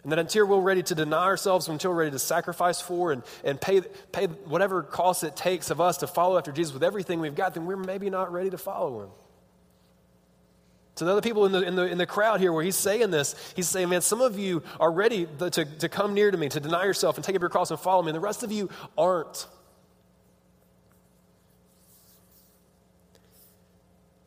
And 0.03 0.11
that 0.11 0.19
until 0.19 0.45
we're 0.45 0.61
ready 0.61 0.83
to 0.83 0.95
deny 0.95 1.23
ourselves, 1.23 1.67
until 1.67 1.91
we're 1.91 1.97
ready 1.97 2.11
to 2.11 2.19
sacrifice 2.19 2.79
for 2.79 3.11
and, 3.11 3.23
and 3.43 3.59
pay, 3.59 3.81
pay 4.11 4.27
whatever 4.27 4.83
cost 4.83 5.23
it 5.23 5.35
takes 5.35 5.71
of 5.71 5.81
us 5.81 5.97
to 5.97 6.07
follow 6.07 6.37
after 6.37 6.51
Jesus 6.51 6.73
with 6.73 6.83
everything 6.83 7.19
we've 7.19 7.35
got, 7.35 7.53
then 7.53 7.65
we're 7.65 7.77
maybe 7.77 8.09
not 8.09 8.31
ready 8.31 8.49
to 8.49 8.57
follow 8.57 9.03
him. 9.03 9.09
To 10.95 11.05
the 11.05 11.11
other 11.11 11.21
people 11.21 11.45
in 11.45 11.51
the, 11.51 11.61
in, 11.63 11.75
the, 11.75 11.83
in 11.83 11.97
the 11.97 12.05
crowd 12.05 12.39
here 12.39 12.53
where 12.53 12.63
he's 12.63 12.75
saying 12.75 13.11
this, 13.11 13.35
he's 13.55 13.67
saying, 13.67 13.89
man, 13.89 14.01
some 14.01 14.21
of 14.21 14.37
you 14.37 14.61
are 14.79 14.91
ready 14.91 15.27
to, 15.39 15.65
to 15.65 15.89
come 15.89 16.13
near 16.13 16.29
to 16.29 16.37
me, 16.37 16.49
to 16.49 16.59
deny 16.59 16.85
yourself 16.85 17.15
and 17.17 17.25
take 17.25 17.35
up 17.35 17.41
your 17.41 17.49
cross 17.49 17.71
and 17.71 17.79
follow 17.79 18.03
me, 18.03 18.09
and 18.09 18.15
the 18.15 18.21
rest 18.21 18.43
of 18.43 18.51
you 18.51 18.69
aren't. 18.97 19.47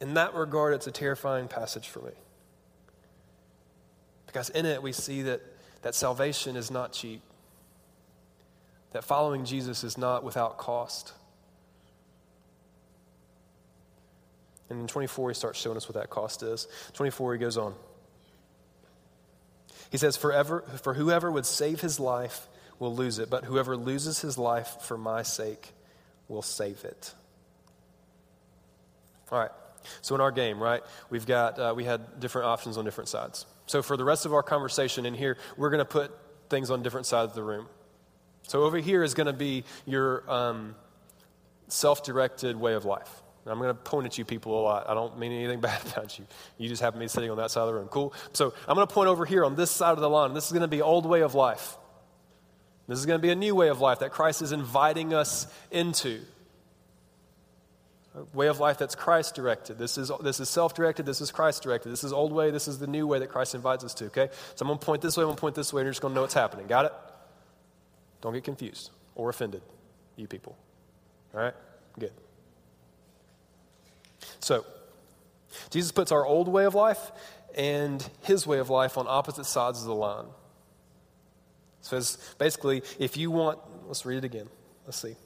In 0.01 0.15
that 0.15 0.35
regard, 0.35 0.75
it's 0.75 0.87
a 0.87 0.93
terrifying 0.93 1.49
passage 1.49 1.89
for 1.89 2.01
me. 2.01 2.13
Because 4.27 4.51
in 4.51 4.67
it, 4.67 4.83
we 4.83 4.93
see 4.93 5.23
that, 5.23 5.41
that 5.83 5.95
salvation 5.95 6.57
is 6.57 6.71
not 6.71 6.93
cheap, 6.93 7.23
that 8.93 9.05
following 9.05 9.45
Jesus 9.45 9.85
is 9.85 9.97
not 9.97 10.25
without 10.25 10.59
cost. 10.59 11.13
And 14.69 14.81
in 14.81 14.87
24, 14.87 15.31
he 15.31 15.35
starts 15.35 15.59
showing 15.59 15.77
us 15.77 15.89
what 15.89 15.95
that 15.95 16.11
cost 16.11 16.43
is. 16.43 16.67
24, 16.95 17.35
he 17.35 17.39
goes 17.39 17.57
on. 17.57 17.75
He 19.91 19.99
says, 19.99 20.17
Forever, 20.17 20.65
For 20.83 20.95
whoever 20.95 21.31
would 21.31 21.47
save 21.47 21.81
his 21.81 22.01
life 22.01 22.49
will 22.79 22.95
lose 22.95 23.19
it, 23.19 23.31
but 23.31 23.45
whoever 23.45 23.77
loses 23.77 24.21
his 24.21 24.37
life 24.37 24.83
for 24.83 24.99
my 24.99 25.23
sake 25.23 25.73
will 26.29 26.43
save 26.43 26.85
it. 26.85 27.15
All 29.31 29.39
right. 29.39 29.51
So 30.03 30.14
in 30.14 30.20
our 30.20 30.33
game, 30.33 30.62
right, 30.62 30.83
we've 31.11 31.27
got 31.27 31.59
uh, 31.59 31.75
we 31.77 31.85
had 31.85 32.20
different 32.20 32.46
options 32.46 32.77
on 32.77 32.85
different 32.85 33.09
sides. 33.09 33.46
So 33.66 33.83
for 33.83 33.96
the 33.96 34.05
rest 34.05 34.27
of 34.27 34.33
our 34.33 34.42
conversation 34.42 35.07
in 35.07 35.14
here, 35.14 35.37
we're 35.57 35.70
going 35.70 35.79
to 35.79 35.85
put 35.85 36.12
things 36.49 36.70
on 36.70 36.83
different 36.83 37.07
sides 37.07 37.31
of 37.31 37.35
the 37.35 37.42
room. 37.42 37.66
So 38.42 38.62
over 38.62 38.79
here 38.79 39.03
is 39.03 39.14
going 39.14 39.27
to 39.27 39.33
be 39.33 39.64
your 39.87 40.29
um, 40.31 40.77
self-directed 41.68 42.57
way 42.57 42.75
of 42.75 42.85
life. 42.85 43.22
I'm 43.49 43.59
going 43.59 43.68
to 43.68 43.75
point 43.75 44.07
at 44.07 44.18
you 44.18 44.25
people 44.25 44.61
a 44.61 44.62
lot. 44.62 44.88
I 44.88 44.94
don't 44.94 45.18
mean 45.18 45.33
anything 45.33 45.61
bad 45.61 45.81
about 45.87 46.18
you. 46.18 46.27
You 46.59 46.68
just 46.68 46.83
happen 46.83 46.99
to 47.01 47.05
be 47.05 47.09
sitting 47.09 47.31
on 47.31 47.37
that 47.37 47.51
side 47.51 47.62
of 47.62 47.68
the 47.68 47.75
room. 47.75 47.88
Cool. 47.88 48.12
So 48.33 48.55
I'm 48.68 48.75
going 48.75 48.87
to 48.87 48.92
point 48.92 49.09
over 49.09 49.25
here 49.25 49.44
on 49.44 49.57
this 49.57 49.70
side 49.70 49.92
of 49.92 50.01
the 50.01 50.11
line. 50.11 50.35
This 50.35 50.46
is 50.46 50.53
going 50.53 50.62
to 50.62 50.68
be 50.68 50.83
old 50.83 51.07
way 51.07 51.22
of 51.22 51.35
life. 51.35 51.77
This 52.88 52.99
is 52.99 53.07
going 53.07 53.18
to 53.18 53.22
be 53.22 53.31
a 53.31 53.37
new 53.37 53.55
way 53.55 53.68
of 53.68 53.81
life 53.81 54.01
that 54.01 54.12
Christ 54.12 54.42
is 54.42 54.53
inviting 54.53 55.12
us 55.12 55.46
into 55.70 56.20
way 58.33 58.48
of 58.48 58.61
life 58.61 58.79
that's 58.79 58.94
Christ 58.94 59.35
directed. 59.35 59.79
This 59.79 59.98
is, 59.98 60.11
this 60.22 60.40
is 60.40 60.48
self 60.48 60.74
directed. 60.74 61.07
This 61.07 61.20
is 61.20 61.31
Christ 61.31 61.62
directed. 61.62 61.90
This 61.90 62.05
is 62.05 62.12
old 62.12 62.33
way. 62.33 62.50
This 62.50 62.68
is 62.68 62.79
the 62.79 62.87
new 62.87 63.07
way 63.07 63.18
that 63.18 63.29
Christ 63.29 63.55
invites 63.55 63.85
us 63.85 63.94
to, 63.94 64.07
okay? 64.07 64.29
So 64.55 64.62
I'm 64.62 64.68
going 64.68 64.79
to 64.79 64.87
point 64.87 65.02
this 65.02 65.16
way. 65.16 65.22
I'm 65.22 65.29
going 65.29 65.37
to 65.37 65.40
point 65.40 65.55
this 65.55 65.72
way, 65.72 65.83
and 65.83 65.87
you're 65.87 65.92
just 65.92 66.02
going 66.02 66.12
to 66.12 66.14
know 66.14 66.22
what's 66.22 66.35
happening. 66.35 66.66
Got 66.66 66.87
it? 66.87 66.92
Don't 68.22 68.33
get 68.33 68.44
confused 68.44 68.90
or 69.14 69.29
offended, 69.29 69.62
you 70.16 70.26
people. 70.26 70.57
All 71.35 71.40
right? 71.40 71.55
Good. 71.98 72.12
So, 74.40 74.64
Jesus 75.70 75.92
puts 75.92 76.12
our 76.12 76.24
old 76.24 76.48
way 76.48 76.64
of 76.64 76.74
life 76.74 77.12
and 77.57 78.09
his 78.22 78.46
way 78.46 78.59
of 78.59 78.70
life 78.70 78.98
on 78.98 79.07
opposite 79.09 79.44
sides 79.44 79.81
of 79.81 79.87
the 79.87 79.94
line. 79.94 80.26
So, 81.83 82.00
basically, 82.38 82.83
if 82.98 83.16
you 83.16 83.31
want, 83.31 83.59
let's 83.87 84.07
read 84.07 84.18
it 84.18 84.24
again. 84.24 84.48
Let's 84.87 85.00
see. 85.00 85.16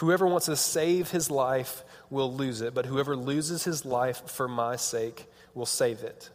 Whoever 0.00 0.26
wants 0.26 0.46
to 0.46 0.56
save 0.56 1.10
his 1.10 1.30
life 1.30 1.84
will 2.08 2.32
lose 2.32 2.62
it, 2.62 2.72
but 2.72 2.86
whoever 2.86 3.14
loses 3.14 3.64
his 3.64 3.84
life 3.84 4.26
for 4.30 4.48
my 4.48 4.76
sake 4.76 5.26
will 5.52 5.66
save 5.66 6.02
it. 6.02 6.30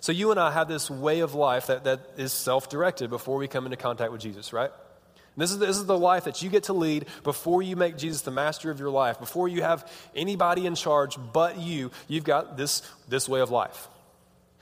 So 0.00 0.10
you 0.10 0.30
and 0.30 0.40
I 0.40 0.50
have 0.50 0.68
this 0.68 0.90
way 0.90 1.20
of 1.20 1.34
life 1.34 1.66
that, 1.66 1.84
that 1.84 2.00
is 2.16 2.32
self 2.32 2.70
directed 2.70 3.10
before 3.10 3.36
we 3.36 3.46
come 3.46 3.66
into 3.66 3.76
contact 3.76 4.10
with 4.10 4.22
Jesus, 4.22 4.54
right? 4.54 4.70
This 5.36 5.50
is, 5.50 5.58
this 5.58 5.76
is 5.76 5.84
the 5.84 5.98
life 5.98 6.24
that 6.24 6.40
you 6.40 6.48
get 6.48 6.64
to 6.64 6.72
lead 6.72 7.04
before 7.24 7.60
you 7.60 7.76
make 7.76 7.98
Jesus 7.98 8.22
the 8.22 8.30
master 8.30 8.70
of 8.70 8.80
your 8.80 8.88
life, 8.88 9.20
before 9.20 9.48
you 9.48 9.60
have 9.60 9.86
anybody 10.16 10.64
in 10.64 10.74
charge 10.74 11.18
but 11.34 11.58
you. 11.58 11.90
You've 12.08 12.24
got 12.24 12.56
this, 12.56 12.80
this 13.06 13.28
way 13.28 13.40
of 13.40 13.50
life. 13.50 13.88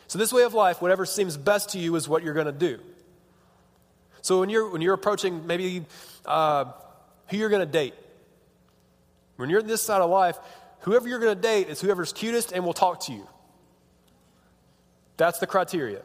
So, 0.09 0.18
this 0.18 0.33
way 0.33 0.42
of 0.42 0.53
life, 0.53 0.83
whatever 0.83 1.07
seems 1.07 1.37
best 1.37 1.70
to 1.70 1.79
you, 1.79 1.94
is 1.94 2.09
what 2.09 2.25
you're 2.25 2.35
going 2.35 2.46
to 2.46 2.53
do. 2.53 2.81
So, 4.20 4.40
when 4.40 4.49
you're, 4.49 4.68
when 4.68 4.81
you're 4.81 4.94
approaching 4.94 5.46
maybe 5.46 5.85
uh, 6.27 6.64
who 7.31 7.37
you're 7.37 7.49
going 7.49 7.66
to 7.66 7.73
date. 7.73 7.95
When 9.37 9.49
you're 9.49 9.61
in 9.61 9.66
this 9.66 9.83
side 9.83 10.03
of 10.03 10.11
life, 10.11 10.38
whoever 10.81 11.09
you're 11.09 11.19
going 11.19 11.35
to 11.35 11.40
date 11.40 11.69
is 11.69 11.81
whoever's 11.81 12.12
cutest 12.12 12.53
and 12.53 12.64
will 12.64 12.75
talk 12.75 13.01
to 13.07 13.12
you. 13.12 13.27
That's 15.16 15.38
the 15.38 15.47
criteria. 15.47 16.03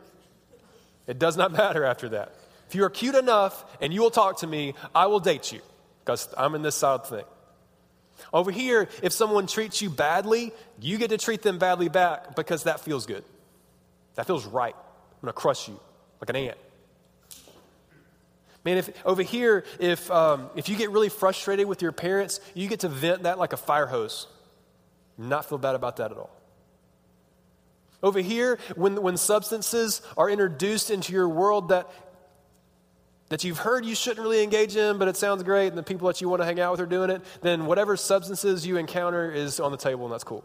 It 1.08 1.20
does 1.20 1.36
not 1.38 1.52
matter 1.64 1.84
after 1.84 2.10
that. 2.10 2.36
If 2.68 2.76
you 2.76 2.84
are 2.84 2.90
cute 2.90 3.16
enough 3.16 3.64
and 3.82 3.94
you 3.94 4.02
will 4.02 4.12
talk 4.12 4.40
to 4.40 4.48
me, 4.48 4.74
I 4.94 5.08
will 5.08 5.20
date 5.20 5.52
you 5.52 5.62
because 6.04 6.28
I'm 6.38 6.56
in 6.56 6.62
this 6.62 6.76
side 6.76 7.02
of 7.02 7.10
the 7.10 7.18
thing. 7.18 7.26
Over 8.34 8.52
here, 8.52 8.88
if 9.04 9.12
someone 9.12 9.46
treats 9.46 9.82
you 9.82 9.90
badly, 9.90 10.54
you 10.80 10.98
get 10.98 11.10
to 11.10 11.18
treat 11.18 11.42
them 11.42 11.60
badly 11.60 11.90
back 11.90 12.36
because 12.36 12.64
that 12.64 12.80
feels 12.80 13.06
good. 13.06 13.24
That 14.16 14.26
feels 14.26 14.46
right. 14.46 14.76
I'm 14.76 15.22
going 15.22 15.34
to 15.34 15.34
crush 15.34 15.68
you 15.68 15.80
like 16.22 16.30
an 16.30 16.36
ant. 16.36 16.58
Man, 18.66 18.78
if 18.78 18.90
over 19.06 19.22
here, 19.22 19.64
if, 19.80 20.10
um, 20.10 20.50
if 20.56 20.68
you 20.70 20.76
get 20.76 20.90
really 20.90 21.10
frustrated 21.10 21.68
with 21.68 21.84
your 21.84 21.92
parents, 21.92 22.42
you 22.56 22.68
get 22.68 22.80
to 22.80 22.90
vent 22.90 23.24
that 23.24 23.38
like 23.38 23.54
a 23.54 23.58
fire 23.58 23.86
hose. 23.86 24.26
Not 25.20 25.48
feel 25.48 25.60
bad 25.60 25.76
about 25.76 25.98
that 25.98 26.12
at 26.12 26.18
all. 26.18 26.32
Over 28.02 28.20
here, 28.20 28.58
when, 28.76 29.02
when 29.02 29.18
substances 29.18 30.02
are 30.18 30.30
introduced 30.30 30.90
into 30.90 31.14
your 31.14 31.30
world 31.30 31.70
that, 31.70 31.90
that 33.30 33.44
you've 33.44 33.60
heard 33.60 33.86
you 33.86 33.94
shouldn't 33.94 34.22
really 34.22 34.44
engage 34.44 34.76
in, 34.76 34.98
but 34.98 35.08
it 35.08 35.16
sounds 35.16 35.44
great, 35.44 35.68
and 35.68 35.78
the 35.78 35.84
people 35.84 36.08
that 36.08 36.20
you 36.20 36.28
want 36.28 36.42
to 36.42 36.46
hang 36.46 36.60
out 36.60 36.72
with 36.72 36.82
are 36.82 36.86
doing 36.88 37.12
it, 37.12 37.22
then 37.42 37.68
whatever 37.68 37.96
substances 37.96 38.66
you 38.66 38.78
encounter 38.78 39.32
is 39.32 39.60
on 39.60 39.72
the 39.72 39.78
table, 39.78 40.06
and 40.06 40.14
that's 40.14 40.24
cool. 40.24 40.44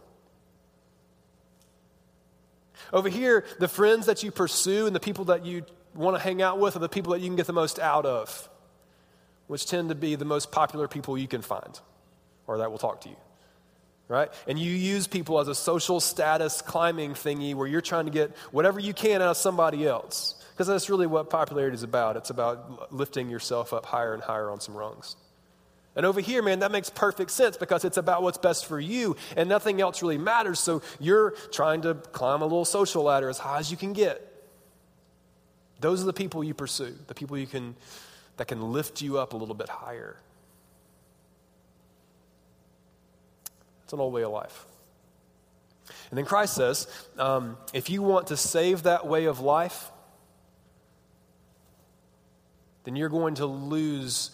Over 2.93 3.09
here, 3.09 3.45
the 3.59 3.69
friends 3.69 4.07
that 4.07 4.23
you 4.23 4.31
pursue 4.31 4.87
and 4.87 4.95
the 4.95 5.01
people 5.01 5.27
that 5.27 5.45
you 5.45 5.65
want 5.94 6.16
to 6.16 6.22
hang 6.22 6.42
out 6.42 6.59
with 6.59 6.76
are 6.76 6.81
the 6.81 6.88
people 6.88 7.12
that 7.12 7.20
you 7.20 7.26
can 7.26 7.37
get 7.37 7.46
the 7.46 7.53
most 7.53 7.79
out 7.79 8.07
of, 8.07 8.48
which 9.46 9.66
tend 9.66 9.88
to 9.88 9.94
be 9.94 10.14
the 10.14 10.24
most 10.24 10.53
popular 10.53 10.88
people 10.88 11.18
you 11.18 11.29
can 11.29 11.42
find 11.42 11.81
or 12.46 12.59
that 12.59 12.70
will 12.70 12.79
talk 12.79 13.03
to 13.03 13.09
you. 13.09 13.16
Right? 14.09 14.29
And 14.48 14.59
you 14.59 14.72
use 14.72 15.07
people 15.07 15.38
as 15.38 15.46
a 15.46 15.55
social 15.55 16.00
status 16.00 16.62
climbing 16.62 17.14
thingy 17.14 17.55
where 17.55 17.68
you're 17.68 17.81
trying 17.81 18.07
to 18.07 18.11
get 18.11 18.37
whatever 18.50 18.81
you 18.81 18.92
can 18.92 19.22
out 19.22 19.29
of 19.29 19.37
somebody 19.37 19.87
else. 19.87 20.35
Because 20.53 20.66
that's 20.66 20.90
really 20.90 21.07
what 21.07 21.31
popularity 21.31 21.74
is 21.74 21.85
about. 21.85 22.16
It's 22.16 22.31
about 22.31 22.92
lifting 22.92 23.31
yourself 23.31 23.72
up 23.72 23.87
higher 23.87 24.12
and 24.12 24.20
higher 24.20 24.50
on 24.50 24.61
some 24.61 24.76
rungs. 24.76 25.14
And 25.94 26.05
over 26.07 26.20
here, 26.20 26.42
man, 26.42 26.61
that 26.61 26.72
makes 26.72 26.90
perfect 26.90 27.31
sense 27.31 27.57
because 27.57 27.85
it's 27.85 27.96
about 27.96 28.22
what's 28.22 28.38
best 28.38 28.66
for 28.66 28.81
you 28.81 29.16
and 29.37 29.48
nothing 29.48 29.81
else 29.81 30.03
really 30.03 30.18
matters. 30.18 30.59
So 30.59 30.83
you're 30.98 31.33
trying 31.53 31.83
to 31.83 31.94
climb 31.94 32.42
a 32.42 32.44
little 32.44 32.64
social 32.64 33.05
ladder 33.05 33.29
as 33.29 33.38
high 33.38 33.59
as 33.59 33.70
you 33.70 33.76
can 33.76 33.92
get. 33.92 34.30
Those 35.81 36.03
are 36.03 36.07
the 36.07 36.12
people 36.12 36.45
you 36.45 36.55
pursue, 36.55 36.95
the 37.07 37.14
people 37.14 37.38
you 37.38 37.47
can, 37.47 37.75
that 38.37 38.49
can 38.49 38.73
lift 38.73 39.01
you 39.01 39.19
up 39.19 39.33
a 39.33 39.37
little 39.37 39.55
bit 39.55 39.69
higher. 39.69 40.16
It's 43.85 43.93
an 43.93 44.01
old 44.01 44.12
way 44.12 44.23
of 44.23 44.31
life. 44.31 44.66
And 46.11 46.19
then 46.19 46.25
Christ 46.25 46.55
says 46.55 46.87
um, 47.19 47.57
if 47.73 47.90
you 47.90 48.03
want 48.03 48.29
to 48.29 48.37
save 48.37 48.85
that 48.85 49.07
way 49.07 49.25
of 49.25 49.40
life, 49.40 49.90
then 52.85 52.97
you're 52.97 53.09
going 53.09 53.35
to 53.37 53.47
lose 53.47 54.31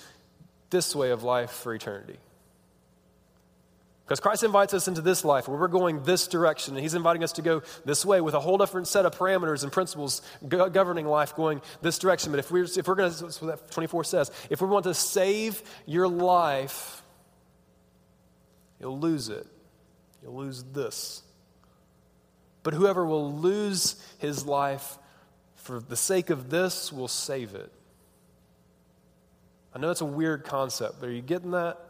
this 0.71 0.95
way 0.95 1.11
of 1.11 1.23
life 1.23 1.51
for 1.51 1.75
eternity. 1.75 2.19
Because 4.07 4.21
Christ 4.21 4.45
invites 4.45 4.73
us 4.73 4.87
into 4.87 5.01
this 5.01 5.25
life 5.25 5.49
where 5.49 5.59
we're 5.59 5.67
going 5.67 6.05
this 6.05 6.29
direction, 6.29 6.75
and 6.75 6.83
He's 6.83 6.95
inviting 6.95 7.25
us 7.25 7.33
to 7.33 7.43
go 7.43 7.63
this 7.85 8.07
way 8.07 8.21
with 8.21 8.35
a 8.35 8.41
whole 8.41 8.57
different 8.57 8.87
set 8.87 9.05
of 9.05 9.19
parameters 9.19 9.65
and 9.65 9.73
principles 9.73 10.23
governing 10.47 11.07
life 11.07 11.35
going 11.35 11.61
this 11.83 11.99
direction. 11.99 12.31
But 12.31 12.39
if 12.39 12.49
we're, 12.53 12.65
if 12.65 12.87
we're 12.87 12.95
going 12.95 13.13
to, 13.13 13.25
that's 13.25 13.43
what 13.43 13.67
that 13.67 13.71
24 13.73 14.05
says, 14.05 14.31
if 14.49 14.61
we 14.61 14.69
want 14.69 14.85
to 14.85 14.95
save 14.95 15.61
your 15.87 16.07
life, 16.07 17.03
you'll 18.79 19.01
lose 19.01 19.29
it. 19.29 19.45
You'll 20.23 20.37
lose 20.37 20.63
this. 20.73 21.25
But 22.63 22.75
whoever 22.75 23.05
will 23.05 23.33
lose 23.33 24.01
his 24.19 24.47
life 24.47 24.99
for 25.57 25.81
the 25.81 25.97
sake 25.97 26.31
of 26.31 26.49
this 26.49 26.93
will 26.93 27.09
save 27.09 27.57
it. 27.57 27.73
I 29.75 29.81
know 29.81 29.91
it's 29.91 30.01
a 30.01 30.05
weird 30.05 30.45
concept, 30.45 31.01
but 31.01 31.09
are 31.09 31.13
you 31.13 31.23
getting 31.23 31.51
that? 31.51 31.81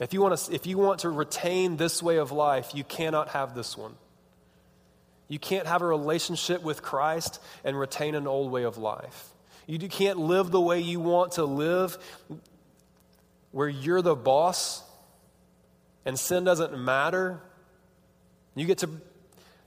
If 0.00 0.14
you, 0.14 0.22
want 0.22 0.36
to, 0.36 0.54
if 0.54 0.66
you 0.66 0.78
want 0.78 1.00
to 1.00 1.10
retain 1.10 1.76
this 1.76 2.02
way 2.02 2.16
of 2.16 2.32
life, 2.32 2.70
you 2.74 2.84
cannot 2.84 3.28
have 3.28 3.54
this 3.54 3.76
one. 3.76 3.94
You 5.28 5.38
can't 5.38 5.66
have 5.66 5.82
a 5.82 5.86
relationship 5.86 6.62
with 6.62 6.82
Christ 6.82 7.40
and 7.64 7.78
retain 7.78 8.14
an 8.14 8.26
old 8.26 8.50
way 8.50 8.64
of 8.64 8.78
life. 8.78 9.28
You 9.66 9.78
can't 9.78 10.18
live 10.18 10.50
the 10.50 10.60
way 10.60 10.80
you 10.80 10.98
want 10.98 11.32
to 11.32 11.44
live, 11.44 11.98
where 13.52 13.68
you're 13.68 14.02
the 14.02 14.16
boss 14.16 14.82
and 16.04 16.18
sin 16.18 16.44
doesn't 16.44 16.76
matter. 16.78 17.40
You 18.54 18.66
get 18.66 18.78
to 18.78 18.90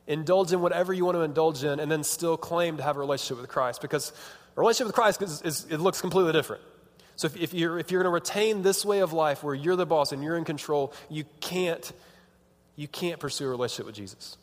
indulge 0.08 0.52
in 0.52 0.62
whatever 0.62 0.94
you 0.94 1.06
want 1.06 1.16
to 1.16 1.22
indulge 1.22 1.64
in 1.64 1.80
and 1.80 1.92
then 1.92 2.04
still 2.04 2.38
claim 2.38 2.78
to 2.78 2.84
have 2.84 2.98
a 2.98 3.00
relationship 3.00 3.40
with 3.40 3.50
Christ 3.50 3.82
because 3.82 4.12
a 4.58 4.60
relationship 4.60 4.88
with 4.88 4.96
Christ 4.96 5.22
is, 5.22 5.42
is 5.44 5.68
it 5.70 5.80
looks 5.80 6.02
completely 6.02 6.34
different. 6.34 6.62
So 7.16 7.28
if, 7.28 7.38
if 7.38 7.54
you're, 7.54 7.78
if 7.80 7.92
you're 7.92 8.02
going 8.02 8.12
to 8.12 8.14
retain 8.14 8.62
this 8.62 8.84
way 8.84 9.00
of 9.00 9.14
life 9.14 9.44
where 9.44 9.56
you're 9.56 9.76
the 9.76 9.86
boss 9.86 10.12
and 10.12 10.24
you're 10.24 10.38
in 10.38 10.46
control, 10.46 10.94
you 11.10 11.26
can't, 11.42 11.92
you 12.76 12.88
can't 12.88 13.20
pursue 13.20 13.46
a 13.46 13.50
relationship 13.50 13.86
with 13.86 13.96
Jesus. 13.96 14.38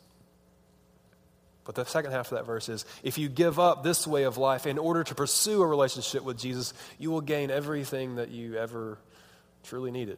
But 1.63 1.75
the 1.75 1.85
second 1.85 2.11
half 2.11 2.31
of 2.31 2.37
that 2.37 2.45
verse 2.45 2.69
is 2.69 2.85
if 3.03 3.17
you 3.17 3.29
give 3.29 3.59
up 3.59 3.83
this 3.83 4.07
way 4.07 4.23
of 4.23 4.37
life 4.37 4.65
in 4.65 4.77
order 4.77 5.03
to 5.03 5.15
pursue 5.15 5.61
a 5.61 5.67
relationship 5.67 6.23
with 6.23 6.37
Jesus, 6.37 6.73
you 6.97 7.11
will 7.11 7.21
gain 7.21 7.51
everything 7.51 8.15
that 8.15 8.29
you 8.29 8.55
ever 8.55 8.97
truly 9.63 9.91
needed. 9.91 10.17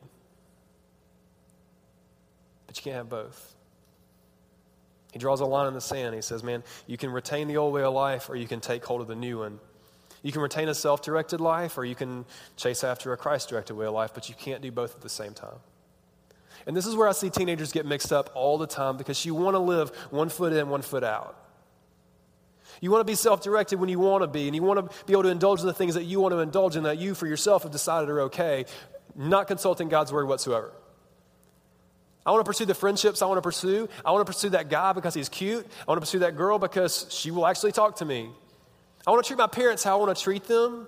But 2.68 2.78
you 2.78 2.84
can't 2.84 2.96
have 2.96 3.10
both. 3.10 3.56
He 5.12 5.20
draws 5.20 5.42
a 5.42 5.46
line 5.46 5.68
in 5.68 5.74
the 5.74 5.82
sand. 5.82 6.16
He 6.16 6.22
says, 6.22 6.44
Man, 6.44 6.64
you 6.88 6.98
can 6.98 7.12
retain 7.12 7.48
the 7.48 7.58
old 7.58 7.74
way 7.74 7.84
of 7.84 7.94
life 7.94 8.30
or 8.30 8.36
you 8.36 8.48
can 8.48 8.62
take 8.62 8.84
hold 8.84 9.02
of 9.02 9.08
the 9.08 9.16
new 9.16 9.40
one. 9.40 9.60
You 10.24 10.32
can 10.32 10.42
retain 10.42 10.70
a 10.70 10.74
self 10.74 11.02
directed 11.02 11.42
life 11.42 11.78
or 11.78 11.86
you 11.86 11.96
can 11.96 12.26
chase 12.56 12.84
after 12.84 13.14
a 13.14 13.18
Christ 13.18 13.50
directed 13.50 13.76
way 13.76 13.86
of 13.86 13.94
life, 13.94 14.12
but 14.14 14.30
you 14.30 14.36
can't 14.36 14.62
do 14.62 14.72
both 14.72 14.96
at 14.96 15.02
the 15.02 15.10
same 15.10 15.34
time. 15.34 15.58
And 16.66 16.76
this 16.76 16.86
is 16.86 16.96
where 16.96 17.08
I 17.10 17.12
see 17.12 17.30
teenagers 17.30 17.74
get 17.74 17.86
mixed 17.86 18.14
up 18.14 18.32
all 18.34 18.58
the 18.58 18.66
time 18.66 18.96
because 18.96 19.26
you 19.26 19.36
want 19.36 19.56
to 19.56 19.60
live 19.60 19.90
one 20.10 20.30
foot 20.30 20.54
in, 20.54 20.70
one 20.70 20.82
foot 20.82 21.04
out. 21.04 21.38
You 22.80 22.90
want 22.90 23.02
to 23.02 23.12
be 23.12 23.16
self 23.16 23.44
directed 23.44 23.80
when 23.80 23.90
you 23.90 24.00
want 24.00 24.24
to 24.24 24.28
be, 24.28 24.48
and 24.48 24.56
you 24.56 24.64
want 24.64 24.80
to 24.80 25.06
be 25.06 25.14
able 25.14 25.24
to 25.24 25.30
indulge 25.30 25.60
in 25.60 25.68
the 25.68 25.74
things 25.74 25.96
that 25.96 26.04
you 26.04 26.22
want 26.22 26.34
to 26.34 26.40
indulge 26.40 26.76
in 26.76 26.84
that 26.84 26.98
you 26.98 27.14
for 27.14 27.28
yourself 27.28 27.64
have 27.64 27.72
decided 27.72 28.10
are 28.10 28.22
okay, 28.22 28.66
not 29.16 29.48
consulting 29.48 29.90
God's 29.90 30.12
word 30.12 30.28
whatsoever. 30.28 30.72
I 32.26 32.32
want 32.32 32.46
to 32.46 32.50
pursue 32.50 32.66
the 32.66 32.74
friendships 32.74 33.22
I 33.22 33.26
want 33.26 33.38
to 33.38 33.42
pursue. 33.42 33.90
I 34.06 34.12
want 34.12 34.26
to 34.26 34.32
pursue 34.32 34.50
that 34.52 34.70
guy 34.70 34.94
because 34.94 35.14
he's 35.14 35.28
cute. 35.28 35.68
I 35.82 35.92
want 35.92 35.98
to 35.98 36.02
pursue 36.02 36.20
that 36.20 36.38
girl 36.38 36.58
because 36.58 37.06
she 37.10 37.32
will 37.32 37.46
actually 37.46 37.74
talk 37.74 37.98
to 37.98 38.06
me. 38.06 38.30
I 39.06 39.12
want 39.12 39.24
to 39.24 39.28
treat 39.28 39.38
my 39.38 39.48
parents 39.48 39.84
how 39.84 40.00
I 40.00 40.04
want 40.04 40.16
to 40.16 40.24
treat 40.24 40.46
them. 40.46 40.88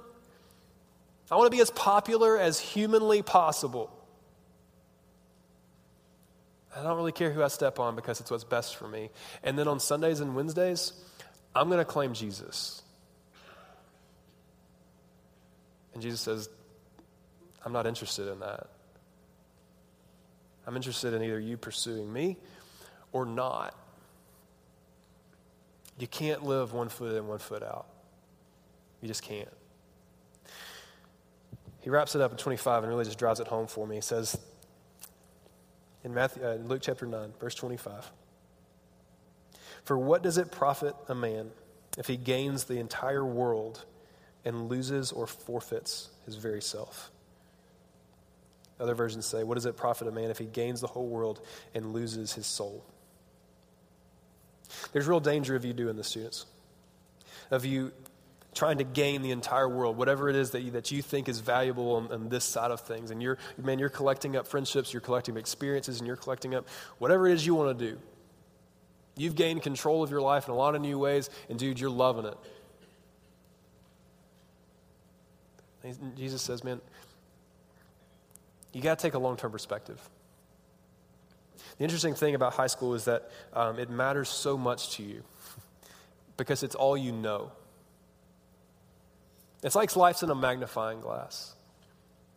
I 1.29 1.35
want 1.35 1.47
to 1.51 1.55
be 1.55 1.61
as 1.61 1.71
popular 1.71 2.37
as 2.37 2.59
humanly 2.59 3.21
possible. 3.21 3.91
I 6.75 6.83
don't 6.83 6.97
really 6.97 7.11
care 7.11 7.31
who 7.31 7.41
I 7.41 7.47
step 7.47 7.79
on 7.79 7.95
because 7.95 8.19
it's 8.19 8.29
what's 8.29 8.43
best 8.43 8.75
for 8.75 8.87
me. 8.87 9.09
And 9.43 9.57
then 9.57 9.67
on 9.67 9.79
Sundays 9.79 10.19
and 10.19 10.35
Wednesdays, 10.35 10.93
I'm 11.55 11.67
going 11.69 11.79
to 11.79 11.85
claim 11.85 12.13
Jesus. 12.13 12.81
And 15.93 16.03
Jesus 16.03 16.19
says, 16.19 16.49
I'm 17.63 17.71
not 17.71 17.87
interested 17.87 18.27
in 18.27 18.41
that. 18.41 18.67
I'm 20.67 20.75
interested 20.75 21.13
in 21.13 21.23
either 21.23 21.39
you 21.39 21.57
pursuing 21.57 22.11
me 22.11 22.37
or 23.13 23.25
not. 23.25 23.73
You 25.97 26.07
can't 26.07 26.43
live 26.43 26.73
one 26.73 26.89
foot 26.89 27.15
in, 27.15 27.27
one 27.27 27.39
foot 27.39 27.63
out. 27.63 27.87
You 29.05 29.07
just 29.07 29.21
can't. 29.21 29.47
He 31.81 31.91
wraps 31.91 32.15
it 32.15 32.21
up 32.21 32.31
in 32.31 32.37
25 32.37 32.81
and 32.81 32.91
really 32.91 33.05
just 33.05 33.19
drives 33.19 33.39
it 33.39 33.45
home 33.45 33.67
for 33.67 33.85
me. 33.85 33.97
He 33.97 34.01
says 34.01 34.35
in 36.03 36.11
Matthew, 36.11 36.43
uh, 36.43 36.55
Luke 36.55 36.81
chapter 36.81 37.05
9, 37.05 37.33
verse 37.39 37.53
25 37.53 38.11
For 39.83 39.95
what 39.95 40.23
does 40.23 40.39
it 40.39 40.51
profit 40.51 40.95
a 41.07 41.13
man 41.13 41.51
if 41.99 42.07
he 42.07 42.17
gains 42.17 42.63
the 42.63 42.79
entire 42.79 43.23
world 43.23 43.85
and 44.43 44.69
loses 44.69 45.11
or 45.11 45.27
forfeits 45.27 46.09
his 46.25 46.33
very 46.33 46.63
self? 46.63 47.11
Other 48.79 48.95
versions 48.95 49.27
say, 49.27 49.43
What 49.43 49.53
does 49.53 49.67
it 49.67 49.77
profit 49.77 50.07
a 50.07 50.11
man 50.11 50.31
if 50.31 50.39
he 50.39 50.45
gains 50.45 50.81
the 50.81 50.87
whole 50.87 51.05
world 51.05 51.45
and 51.75 51.93
loses 51.93 52.33
his 52.33 52.47
soul? 52.47 52.83
There's 54.93 55.07
real 55.07 55.19
danger 55.19 55.55
of 55.55 55.63
you 55.63 55.73
doing 55.73 55.95
this, 55.95 56.07
students. 56.07 56.47
Of 57.51 57.65
you 57.65 57.91
trying 58.55 58.77
to 58.77 58.85
gain 58.85 59.21
the 59.21 59.31
entire 59.31 59.67
world, 59.67 59.97
whatever 59.97 60.29
it 60.29 60.35
is 60.35 60.51
that 60.51 60.61
you, 60.61 60.71
that 60.71 60.89
you 60.89 61.01
think 61.01 61.27
is 61.27 61.41
valuable 61.41 61.95
on, 61.95 62.11
on, 62.11 62.29
this 62.29 62.45
side 62.45 62.71
of 62.71 62.79
things. 62.79 63.11
And 63.11 63.21
you're, 63.21 63.37
man, 63.61 63.77
you're 63.77 63.89
collecting 63.89 64.37
up 64.37 64.47
friendships, 64.47 64.93
you're 64.93 65.01
collecting 65.01 65.35
experiences, 65.35 65.99
and 65.99 66.07
you're 66.07 66.15
collecting 66.15 66.55
up 66.55 66.65
whatever 66.97 67.27
it 67.27 67.33
is 67.33 67.45
you 67.45 67.53
want 67.53 67.77
to 67.77 67.91
do. 67.91 67.99
You've 69.17 69.35
gained 69.35 69.61
control 69.61 70.03
of 70.03 70.09
your 70.09 70.21
life 70.21 70.47
in 70.47 70.53
a 70.53 70.57
lot 70.57 70.73
of 70.73 70.81
new 70.81 70.97
ways, 70.97 71.29
and 71.49 71.59
dude, 71.59 71.79
you're 71.79 71.89
loving 71.89 72.25
it. 72.25 72.37
And 75.83 76.17
Jesus 76.17 76.41
says, 76.41 76.63
man, 76.63 76.81
you 78.71 78.81
got 78.81 78.97
to 78.97 79.01
take 79.01 79.13
a 79.13 79.19
long 79.19 79.35
term 79.35 79.51
perspective. 79.51 80.01
The 81.77 81.83
interesting 81.83 82.15
thing 82.15 82.35
about 82.35 82.53
high 82.53 82.67
school 82.67 82.93
is 82.93 83.05
that 83.05 83.29
um, 83.53 83.79
it 83.79 83.89
matters 83.89 84.29
so 84.29 84.57
much 84.57 84.95
to 84.95 85.03
you 85.03 85.23
because 86.37 86.63
it's 86.63 86.75
all 86.75 86.95
you 86.95 87.11
know. 87.11 87.51
It's 89.65 89.75
like 89.75 89.95
life's 89.95 90.21
in 90.21 90.29
a 90.29 90.35
magnifying 90.35 91.01
glass. 91.01 91.55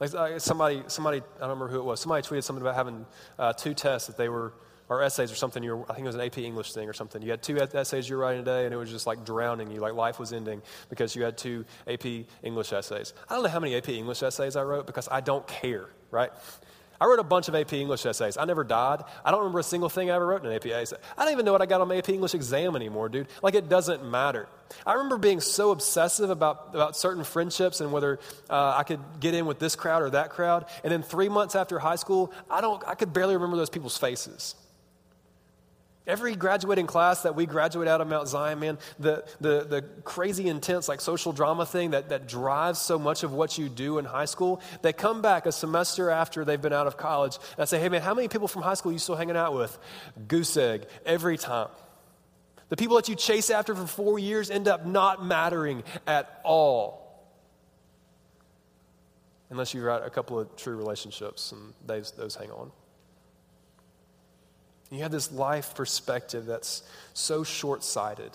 Like 0.00 0.14
uh, 0.14 0.38
somebody, 0.38 0.82
somebody, 0.86 1.18
I 1.18 1.40
don't 1.40 1.50
remember 1.50 1.68
who 1.68 1.78
it 1.78 1.84
was. 1.84 2.00
Somebody 2.00 2.26
tweeted 2.26 2.42
something 2.42 2.62
about 2.62 2.74
having 2.74 3.04
uh, 3.38 3.52
two 3.52 3.74
tests 3.74 4.06
that 4.06 4.16
they 4.16 4.30
were, 4.30 4.54
or 4.88 5.02
essays 5.02 5.30
or 5.30 5.34
something. 5.34 5.62
You 5.62 5.76
were, 5.76 5.82
I 5.90 5.94
think 5.94 6.04
it 6.04 6.06
was 6.06 6.14
an 6.14 6.22
AP 6.22 6.38
English 6.38 6.72
thing 6.72 6.88
or 6.88 6.94
something. 6.94 7.20
You 7.20 7.30
had 7.30 7.42
two 7.42 7.58
essays 7.58 8.08
you 8.08 8.16
were 8.16 8.22
writing 8.22 8.46
today, 8.46 8.64
and 8.64 8.72
it 8.72 8.78
was 8.78 8.90
just 8.90 9.06
like 9.06 9.26
drowning 9.26 9.70
you, 9.70 9.80
like 9.80 9.92
life 9.92 10.18
was 10.18 10.32
ending 10.32 10.62
because 10.88 11.14
you 11.14 11.22
had 11.22 11.36
two 11.36 11.66
AP 11.86 12.06
English 12.42 12.72
essays. 12.72 13.12
I 13.28 13.34
don't 13.34 13.42
know 13.42 13.50
how 13.50 13.60
many 13.60 13.76
AP 13.76 13.90
English 13.90 14.22
essays 14.22 14.56
I 14.56 14.62
wrote 14.62 14.86
because 14.86 15.06
I 15.10 15.20
don't 15.20 15.46
care, 15.46 15.90
right? 16.10 16.30
I 17.00 17.06
wrote 17.06 17.18
a 17.18 17.24
bunch 17.24 17.48
of 17.48 17.54
AP 17.54 17.72
English 17.74 18.04
essays. 18.06 18.36
I 18.36 18.44
never 18.44 18.64
died. 18.64 19.04
I 19.24 19.30
don't 19.30 19.40
remember 19.40 19.60
a 19.60 19.64
single 19.64 19.88
thing 19.88 20.10
I 20.10 20.14
ever 20.14 20.26
wrote 20.26 20.42
in 20.42 20.50
an 20.50 20.52
AP 20.52 20.66
essay. 20.66 20.96
I 21.16 21.24
don't 21.24 21.32
even 21.32 21.44
know 21.44 21.52
what 21.52 21.62
I 21.62 21.66
got 21.66 21.80
on 21.80 21.88
my 21.88 21.96
AP 21.96 22.08
English 22.08 22.34
exam 22.34 22.74
anymore, 22.74 23.08
dude. 23.08 23.28
Like, 23.42 23.54
it 23.54 23.68
doesn't 23.68 24.04
matter. 24.04 24.48
I 24.84 24.94
remember 24.94 25.18
being 25.18 25.40
so 25.40 25.70
obsessive 25.70 26.30
about, 26.30 26.70
about 26.74 26.96
certain 26.96 27.24
friendships 27.24 27.80
and 27.80 27.92
whether 27.92 28.18
uh, 28.50 28.74
I 28.76 28.82
could 28.82 29.00
get 29.20 29.34
in 29.34 29.46
with 29.46 29.58
this 29.58 29.76
crowd 29.76 30.02
or 30.02 30.10
that 30.10 30.30
crowd. 30.30 30.66
And 30.82 30.92
then 30.92 31.02
three 31.02 31.28
months 31.28 31.54
after 31.54 31.78
high 31.78 31.96
school, 31.96 32.32
I, 32.50 32.60
don't, 32.60 32.82
I 32.86 32.94
could 32.94 33.12
barely 33.12 33.34
remember 33.34 33.56
those 33.56 33.70
people's 33.70 33.96
faces. 33.96 34.54
Every 36.08 36.34
graduating 36.34 36.86
class 36.86 37.24
that 37.24 37.36
we 37.36 37.44
graduate 37.44 37.86
out 37.86 38.00
of 38.00 38.08
Mount 38.08 38.28
Zion, 38.28 38.58
man, 38.60 38.78
the, 38.98 39.26
the, 39.42 39.64
the 39.64 39.82
crazy 40.04 40.48
intense 40.48 40.88
like 40.88 41.02
social 41.02 41.34
drama 41.34 41.66
thing 41.66 41.90
that, 41.90 42.08
that 42.08 42.26
drives 42.26 42.80
so 42.80 42.98
much 42.98 43.24
of 43.24 43.32
what 43.32 43.58
you 43.58 43.68
do 43.68 43.98
in 43.98 44.06
high 44.06 44.24
school, 44.24 44.62
they 44.80 44.94
come 44.94 45.20
back 45.20 45.44
a 45.44 45.52
semester 45.52 46.08
after 46.08 46.46
they've 46.46 46.62
been 46.62 46.72
out 46.72 46.86
of 46.86 46.96
college 46.96 47.36
and 47.36 47.60
I 47.60 47.66
say, 47.66 47.78
hey 47.78 47.90
man, 47.90 48.00
how 48.00 48.14
many 48.14 48.28
people 48.28 48.48
from 48.48 48.62
high 48.62 48.72
school 48.72 48.88
are 48.88 48.94
you 48.94 48.98
still 48.98 49.16
hanging 49.16 49.36
out 49.36 49.52
with? 49.52 49.78
Goose 50.26 50.56
egg, 50.56 50.86
every 51.04 51.36
time. 51.36 51.68
The 52.70 52.76
people 52.76 52.96
that 52.96 53.10
you 53.10 53.14
chase 53.14 53.50
after 53.50 53.74
for 53.74 53.86
four 53.86 54.18
years 54.18 54.50
end 54.50 54.66
up 54.66 54.86
not 54.86 55.22
mattering 55.22 55.84
at 56.06 56.40
all. 56.42 57.28
Unless 59.50 59.74
you 59.74 59.82
write 59.82 60.02
a 60.06 60.10
couple 60.10 60.40
of 60.40 60.56
true 60.56 60.76
relationships 60.76 61.52
and 61.52 61.74
those, 61.86 62.12
those 62.12 62.34
hang 62.34 62.50
on. 62.50 62.70
You 64.90 65.00
have 65.00 65.10
this 65.10 65.30
life 65.30 65.74
perspective 65.74 66.46
that's 66.46 66.82
so 67.12 67.44
short 67.44 67.84
sighted. 67.84 68.30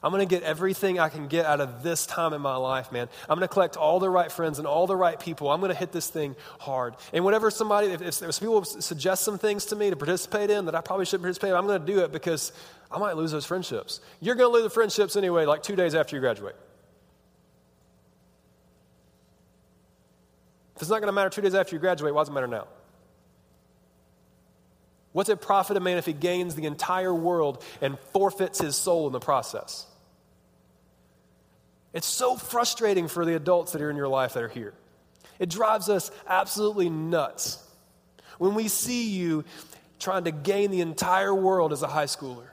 I'm 0.00 0.12
going 0.12 0.26
to 0.26 0.32
get 0.32 0.44
everything 0.44 1.00
I 1.00 1.08
can 1.08 1.26
get 1.26 1.44
out 1.44 1.60
of 1.60 1.82
this 1.82 2.06
time 2.06 2.32
in 2.32 2.40
my 2.40 2.54
life, 2.54 2.92
man. 2.92 3.08
I'm 3.28 3.36
going 3.36 3.48
to 3.48 3.52
collect 3.52 3.76
all 3.76 3.98
the 3.98 4.08
right 4.08 4.30
friends 4.30 4.58
and 4.58 4.68
all 4.68 4.86
the 4.86 4.94
right 4.94 5.18
people. 5.18 5.50
I'm 5.50 5.58
going 5.58 5.72
to 5.72 5.78
hit 5.78 5.90
this 5.90 6.08
thing 6.08 6.36
hard. 6.60 6.94
And 7.12 7.24
whatever 7.24 7.50
somebody, 7.50 7.88
if, 7.88 8.00
if, 8.00 8.22
if 8.22 8.38
people 8.38 8.64
suggest 8.64 9.24
some 9.24 9.38
things 9.38 9.66
to 9.66 9.76
me 9.76 9.90
to 9.90 9.96
participate 9.96 10.50
in 10.50 10.66
that 10.66 10.76
I 10.76 10.82
probably 10.82 11.04
shouldn't 11.04 11.24
participate 11.24 11.50
in, 11.50 11.56
I'm 11.56 11.66
going 11.66 11.84
to 11.84 11.92
do 11.92 12.04
it 12.04 12.12
because 12.12 12.52
I 12.92 12.98
might 13.00 13.16
lose 13.16 13.32
those 13.32 13.44
friendships. 13.44 14.00
You're 14.20 14.36
going 14.36 14.48
to 14.48 14.54
lose 14.54 14.62
the 14.62 14.70
friendships 14.70 15.16
anyway, 15.16 15.46
like 15.46 15.64
two 15.64 15.74
days 15.74 15.96
after 15.96 16.14
you 16.14 16.20
graduate. 16.20 16.54
If 20.76 20.82
it's 20.82 20.90
not 20.90 21.00
going 21.00 21.08
to 21.08 21.12
matter 21.12 21.30
two 21.30 21.42
days 21.42 21.56
after 21.56 21.74
you 21.74 21.80
graduate, 21.80 22.14
why 22.14 22.20
does 22.20 22.28
it 22.28 22.32
matter 22.32 22.46
now? 22.46 22.68
What's 25.18 25.30
it 25.30 25.40
profit 25.40 25.76
a 25.76 25.80
man 25.80 25.98
if 25.98 26.06
he 26.06 26.12
gains 26.12 26.54
the 26.54 26.66
entire 26.66 27.12
world 27.12 27.64
and 27.80 27.98
forfeits 28.12 28.60
his 28.60 28.76
soul 28.76 29.08
in 29.08 29.12
the 29.12 29.18
process? 29.18 29.84
It's 31.92 32.06
so 32.06 32.36
frustrating 32.36 33.08
for 33.08 33.24
the 33.24 33.34
adults 33.34 33.72
that 33.72 33.82
are 33.82 33.90
in 33.90 33.96
your 33.96 34.06
life 34.06 34.34
that 34.34 34.44
are 34.44 34.48
here. 34.48 34.74
It 35.40 35.50
drives 35.50 35.88
us 35.88 36.12
absolutely 36.28 36.88
nuts 36.88 37.60
when 38.38 38.54
we 38.54 38.68
see 38.68 39.10
you 39.10 39.44
trying 39.98 40.22
to 40.22 40.30
gain 40.30 40.70
the 40.70 40.82
entire 40.82 41.34
world 41.34 41.72
as 41.72 41.82
a 41.82 41.88
high 41.88 42.04
schooler. 42.04 42.46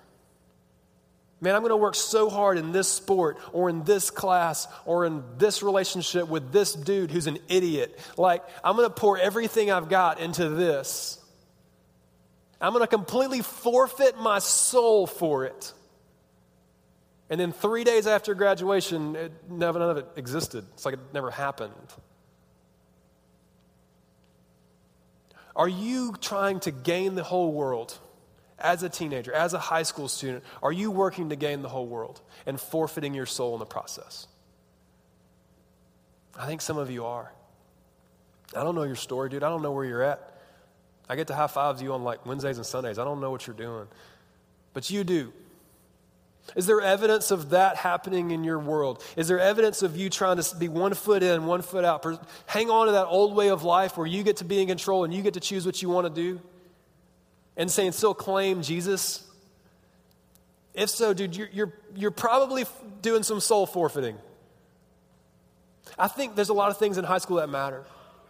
Man, 1.41 1.53
I'm 1.53 1.61
going 1.61 1.69
to 1.69 1.77
work 1.77 1.93
so 1.93 2.31
hard 2.31 2.57
in 2.57 2.71
this 2.71 2.91
sport 2.91 3.37
or 3.53 3.69
in 3.69 3.83
this 3.83 4.09
class 4.09 4.67
or 4.87 5.05
in 5.05 5.23
this 5.37 5.61
relationship 5.61 6.27
with 6.29 6.51
this 6.51 6.73
dude 6.73 7.11
who's 7.11 7.27
an 7.27 7.37
idiot. 7.47 7.99
Like, 8.17 8.43
I'm 8.63 8.75
going 8.75 8.89
to 8.89 8.95
pour 8.95 9.19
everything 9.19 9.69
I've 9.69 9.87
got 9.87 10.19
into 10.19 10.49
this. 10.49 11.21
I'm 12.61 12.71
going 12.71 12.83
to 12.83 12.87
completely 12.87 13.41
forfeit 13.41 14.17
my 14.17 14.39
soul 14.39 15.07
for 15.07 15.45
it. 15.45 15.73
And 17.29 17.39
then 17.39 17.51
three 17.51 17.83
days 17.83 18.07
after 18.07 18.33
graduation, 18.35 19.15
it, 19.15 19.31
none 19.49 19.81
of 19.81 19.97
it 19.97 20.07
existed. 20.15 20.65
It's 20.73 20.85
like 20.85 20.93
it 20.93 20.99
never 21.13 21.31
happened. 21.31 21.73
Are 25.55 25.67
you 25.67 26.15
trying 26.19 26.59
to 26.61 26.71
gain 26.71 27.15
the 27.15 27.23
whole 27.23 27.51
world 27.51 27.97
as 28.59 28.83
a 28.83 28.89
teenager, 28.89 29.33
as 29.33 29.53
a 29.53 29.59
high 29.59 29.83
school 29.83 30.07
student? 30.07 30.43
Are 30.61 30.71
you 30.71 30.91
working 30.91 31.29
to 31.29 31.35
gain 31.35 31.61
the 31.61 31.69
whole 31.69 31.87
world 31.87 32.21
and 32.45 32.59
forfeiting 32.59 33.13
your 33.13 33.25
soul 33.25 33.53
in 33.53 33.59
the 33.59 33.65
process? 33.65 34.27
I 36.37 36.45
think 36.45 36.61
some 36.61 36.77
of 36.77 36.91
you 36.91 37.05
are. 37.05 37.31
I 38.55 38.63
don't 38.63 38.75
know 38.75 38.83
your 38.83 38.95
story, 38.95 39.29
dude. 39.29 39.43
I 39.43 39.49
don't 39.49 39.61
know 39.61 39.71
where 39.71 39.85
you're 39.85 40.03
at. 40.03 40.34
I 41.07 41.15
get 41.15 41.27
to 41.27 41.35
high 41.35 41.47
fives 41.47 41.81
you 41.81 41.93
on 41.93 42.03
like 42.03 42.25
Wednesdays 42.25 42.57
and 42.57 42.65
Sundays. 42.65 42.97
I 42.99 43.03
don't 43.03 43.21
know 43.21 43.31
what 43.31 43.45
you're 43.45 43.55
doing, 43.55 43.87
but 44.73 44.89
you 44.89 45.03
do. 45.03 45.31
Is 46.55 46.67
there 46.67 46.79
evidence 46.79 47.31
of 47.31 47.49
that 47.49 47.75
happening 47.75 48.31
in 48.31 48.43
your 48.43 48.59
world? 48.59 49.03
Is 49.15 49.27
there 49.27 49.39
evidence 49.39 49.81
of 49.81 49.97
you 49.97 50.09
trying 50.09 50.37
to 50.37 50.55
be 50.55 50.67
one 50.67 50.93
foot 50.93 51.23
in, 51.23 51.45
one 51.45 51.63
foot 51.63 51.83
out? 51.83 52.05
Hang 52.45 52.69
on 52.69 52.85
to 52.85 52.91
that 52.93 53.07
old 53.07 53.35
way 53.35 53.49
of 53.49 53.63
life 53.63 53.97
where 53.97 54.05
you 54.05 54.21
get 54.23 54.37
to 54.37 54.45
be 54.45 54.61
in 54.61 54.67
control 54.67 55.03
and 55.03 55.13
you 55.13 55.23
get 55.23 55.33
to 55.33 55.39
choose 55.39 55.65
what 55.65 55.81
you 55.81 55.89
want 55.89 56.05
to 56.05 56.13
do? 56.13 56.39
And 57.57 57.71
saying, 57.71 57.93
still 57.93 58.13
claim 58.13 58.61
Jesus? 58.61 59.23
If 60.75 60.89
so, 60.89 61.13
dude, 61.13 61.35
you're, 61.35 61.49
you're, 61.51 61.73
you're 61.95 62.11
probably 62.11 62.65
doing 63.01 63.23
some 63.23 63.39
soul 63.39 63.65
forfeiting. 63.65 64.17
I 65.97 66.07
think 66.07 66.35
there's 66.35 66.49
a 66.49 66.53
lot 66.53 66.69
of 66.69 66.77
things 66.77 66.97
in 66.97 67.05
high 67.05 67.19
school 67.19 67.37
that 67.37 67.49
matter. 67.49 67.85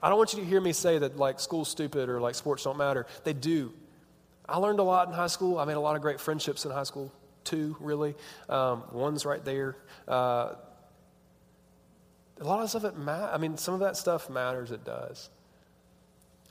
I 0.05 0.09
don't 0.09 0.19
want 0.19 0.33
you 0.33 0.39
to 0.41 0.45
hear 0.45 0.61
me 0.61 0.71
say 0.71 0.99
that 0.99 1.17
like 1.17 1.39
school's 1.39 1.67
stupid 1.67 2.09
or 2.09 2.21
like 2.21 2.35
sports 2.35 2.63
don't 2.63 2.77
matter. 2.77 3.07
They 3.23 3.33
do. 3.33 3.73
I 4.47 4.57
learned 4.57 4.77
a 4.77 4.83
lot 4.83 5.07
in 5.07 5.15
high 5.15 5.25
school. 5.25 5.57
I 5.57 5.65
made 5.65 5.77
a 5.77 5.79
lot 5.79 5.95
of 5.95 6.03
great 6.03 6.21
friendships 6.21 6.63
in 6.63 6.69
high 6.69 6.83
school, 6.83 7.11
two, 7.43 7.75
really. 7.79 8.13
Um, 8.47 8.83
one's 8.91 9.25
right 9.25 9.43
there. 9.43 9.75
Uh, 10.07 10.53
a 12.39 12.43
lot 12.43 12.61
of 12.61 12.69
stuff, 12.69 12.83
it 12.83 12.95
ma- 12.95 13.31
I 13.33 13.39
mean, 13.39 13.57
some 13.57 13.73
of 13.73 13.79
that 13.79 13.97
stuff 13.97 14.29
matters, 14.29 14.69
it 14.69 14.85
does. 14.85 15.31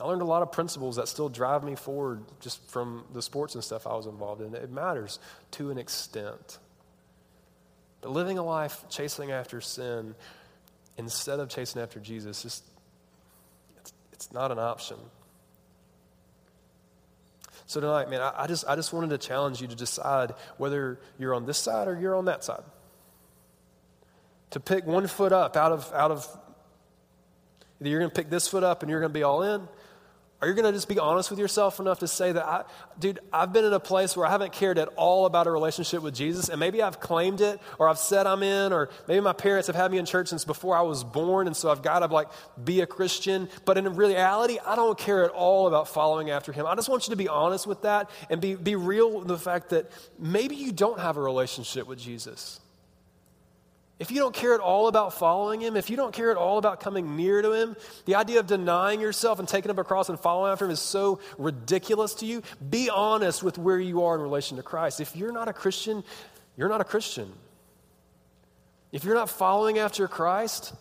I 0.01 0.05
learned 0.05 0.23
a 0.23 0.27
lot 0.27 0.43
of 0.43 0.51
principles 0.51 0.97
that 0.97 1.07
still 1.07 1.29
drive 1.29 1.62
me 1.62 1.77
forward 1.77 2.25
just 2.40 2.61
from 2.69 3.05
the 3.12 3.23
sports 3.23 3.55
and 3.55 3.62
stuff 3.62 3.87
I 3.87 3.95
was 3.95 4.07
involved 4.07 4.43
in. 4.43 4.53
It 4.57 4.73
matters 4.73 5.21
to 5.53 5.71
an 5.71 5.79
extent. 5.79 6.59
But 8.01 8.11
living 8.11 8.37
a 8.37 8.43
life 8.43 8.85
chasing 8.88 9.31
after 9.31 9.61
sin 9.61 10.17
instead 10.99 11.38
of 11.38 11.51
chasing 11.51 11.81
after 11.81 12.01
Jesus 12.01 12.43
just 12.43 12.64
it's 14.14 14.33
not 14.33 14.53
an 14.53 14.59
option. 14.61 14.96
So 17.66 17.81
tonight, 17.81 18.09
man, 18.09 18.20
I, 18.20 18.44
I, 18.44 18.46
just, 18.46 18.64
I 18.68 18.77
just 18.77 18.92
wanted 18.92 19.11
to 19.11 19.18
challenge 19.18 19.61
you 19.61 19.66
to 19.66 19.74
decide 19.74 20.35
whether 20.57 21.00
you're 21.18 21.35
on 21.35 21.46
this 21.46 21.59
side 21.59 21.88
or 21.88 21.98
you're 21.98 22.14
on 22.14 22.27
that 22.27 22.44
side. 22.44 22.62
To 24.50 24.61
pick 24.61 24.87
one 24.87 25.09
foot 25.09 25.33
up 25.33 25.57
out 25.57 25.72
of, 25.72 25.92
out 25.92 26.12
of 26.12 26.29
either 27.81 27.90
you're 27.90 27.98
going 27.98 28.11
to 28.11 28.14
pick 28.14 28.31
this 28.31 28.46
foot 28.46 28.62
up 28.62 28.83
and 28.83 28.90
you're 28.90 29.00
going 29.00 29.11
to 29.11 29.18
be 29.18 29.24
all 29.24 29.42
in, 29.42 29.66
are 30.44 30.48
you 30.48 30.52
going 30.52 30.66
to 30.66 30.72
just 30.72 30.88
be 30.88 30.98
honest 30.98 31.30
with 31.30 31.38
yourself 31.38 31.80
enough 31.80 32.00
to 32.00 32.09
say 32.09 32.30
that, 32.30 32.44
I, 32.44 32.64
dude, 32.98 33.18
I've 33.33 33.50
been 33.54 33.64
in 33.64 33.72
a 33.72 33.80
place 33.80 34.14
where 34.14 34.26
I 34.26 34.30
haven't 34.30 34.52
cared 34.52 34.78
at 34.78 34.88
all 34.88 35.24
about 35.24 35.46
a 35.46 35.50
relationship 35.50 36.02
with 36.02 36.14
Jesus, 36.14 36.50
and 36.50 36.61
maybe 36.61 36.83
I've 36.83 37.00
claimed 37.00 37.40
it, 37.40 37.59
or 37.78 37.88
I've 37.88 37.98
said 37.98 38.26
I'm 38.26 38.42
in, 38.42 38.70
or 38.70 38.90
maybe 39.09 39.20
my 39.20 39.33
parents 39.33 39.68
have 39.68 39.74
had 39.74 39.90
me 39.90 39.96
in 39.96 40.04
church 40.04 40.28
since 40.28 40.44
before 40.44 40.76
I 40.76 40.83
was 40.83 41.02
born, 41.02 41.46
and 41.46 41.57
so 41.57 41.70
I've 41.70 41.80
got 41.80 42.00
to 42.00 42.07
like 42.07 42.28
be 42.62 42.83
a 42.83 42.87
Christian. 42.87 43.48
But 43.64 43.78
in 43.78 43.96
reality, 43.96 44.59
I 44.66 44.76
don't 44.76 44.98
care 44.98 45.24
at 45.24 45.30
all 45.30 45.66
about 45.66 45.88
following 45.88 46.28
after 46.28 46.52
Him. 46.52 46.66
I 46.66 46.74
just 46.74 46.90
want 46.90 47.09
you 47.09 47.12
to 47.12 47.16
be 47.16 47.28
honest 47.28 47.66
with 47.66 47.80
that 47.83 48.11
and 48.28 48.38
be, 48.38 48.54
be 48.54 48.76
real 48.76 49.11
with 49.20 49.28
the 49.28 49.38
fact 49.38 49.70
that 49.70 49.90
maybe 50.18 50.57
you 50.57 50.72
don't 50.72 51.00
have 51.00 51.16
a 51.16 51.22
relationship 51.22 51.87
with 51.87 51.98
Jesus. 51.98 52.61
If 53.98 54.11
you 54.11 54.18
don't 54.18 54.35
care 54.35 54.54
at 54.54 54.61
all 54.61 54.88
about 54.88 55.14
following 55.14 55.61
him, 55.61 55.76
if 55.76 55.88
you 55.88 55.96
don't 55.96 56.12
care 56.12 56.30
at 56.33 56.37
all 56.37 56.59
about 56.59 56.80
coming 56.80 57.16
near 57.16 57.42
to 57.42 57.52
him, 57.52 57.76
the 58.07 58.16
idea 58.16 58.40
of 58.40 58.46
denying 58.46 59.00
yourself 59.00 59.38
and 59.38 59.46
taking 59.46 59.70
up 59.70 59.78
a 59.78 59.85
cross 59.85 60.09
and 60.09 60.18
following 60.18 60.50
after 60.50 60.64
him 60.64 60.72
is 60.72 60.80
so 60.80 61.20
ridiculous 61.38 62.14
to 62.14 62.26
you. 62.26 62.42
Be 62.70 62.90
honest 62.90 63.44
with 63.44 63.57
where 63.57 63.78
you 63.78 64.02
are 64.02 64.16
in 64.16 64.20
relation 64.20 64.57
to 64.57 64.64
Christ. 64.64 65.00
If 65.00 65.14
you're 65.14 65.33
not 65.33 65.48
a 65.48 65.52
Christian, 65.52 66.02
you're 66.57 66.68
not 66.68 66.80
a 66.80 66.85
Christian. 66.85 67.33
If 68.90 69.04
you're 69.04 69.14
not 69.14 69.30
following 69.30 69.78
after 69.78 70.09
Christ, 70.09 70.74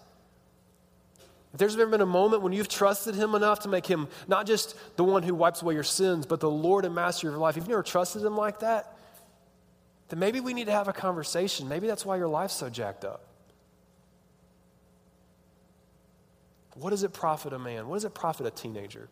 if 1.54 1.60
there's 1.60 1.76
ever 1.76 1.91
been 1.91 2.02
a 2.02 2.06
moment 2.08 2.41
when 2.41 2.52
you've 2.52 2.67
trusted 2.67 3.13
him 3.13 3.36
enough 3.36 3.60
to 3.60 3.69
make 3.69 3.86
him 3.86 4.08
not 4.28 4.47
just 4.47 4.76
the 4.97 5.04
one 5.04 5.21
who 5.21 5.36
wipes 5.36 5.62
away 5.62 5.76
your 5.76 5.84
sins, 5.84 6.26
but 6.26 6.39
the 6.39 6.49
Lord 6.49 6.84
and 6.84 6.95
Master 6.95 7.28
of 7.28 7.34
your 7.34 7.39
life, 7.39 7.58
if 7.58 7.63
you've 7.63 7.69
never 7.69 7.84
trusted 7.84 8.23
him 8.23 8.36
like 8.36 8.60
that, 8.62 8.92
then 10.13 10.19
maybe 10.19 10.39
we 10.41 10.54
need 10.54 10.65
to 10.65 10.71
have 10.71 10.88
a 10.88 10.93
conversation. 10.93 11.67
Maybe 11.67 11.88
that's 11.88 12.06
why 12.06 12.17
your 12.17 12.28
life's 12.28 12.54
so 12.54 12.69
jacked 12.69 13.04
up. 13.04 13.26
What 16.76 16.91
does 16.91 17.02
it 17.02 17.13
profit 17.13 17.52
a 17.52 17.58
man? 17.58 17.88
What 17.88 17.95
does 17.95 18.06
it 18.06 18.13
profit 18.13 18.45
a 18.45 18.52
teenager? 18.52 19.10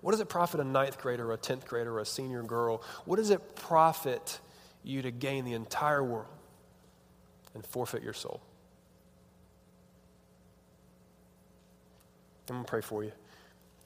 What 0.00 0.10
does 0.10 0.18
it 0.18 0.28
profit 0.28 0.58
a 0.58 0.64
ninth 0.64 1.00
grader, 1.00 1.30
or 1.30 1.34
a 1.34 1.36
tenth 1.36 1.64
grader, 1.64 1.94
or 1.94 2.00
a 2.00 2.04
senior 2.04 2.42
girl? 2.42 2.82
What 3.04 3.18
does 3.18 3.30
it 3.30 3.54
profit 3.54 4.40
you 4.82 5.00
to 5.02 5.12
gain 5.12 5.44
the 5.44 5.52
entire 5.52 6.02
world 6.02 6.26
and 7.54 7.64
forfeit 7.64 8.02
your 8.02 8.14
soul? 8.14 8.40
I'm 12.48 12.56
going 12.56 12.64
to 12.64 12.68
pray 12.68 12.80
for 12.80 13.04
you. 13.04 13.12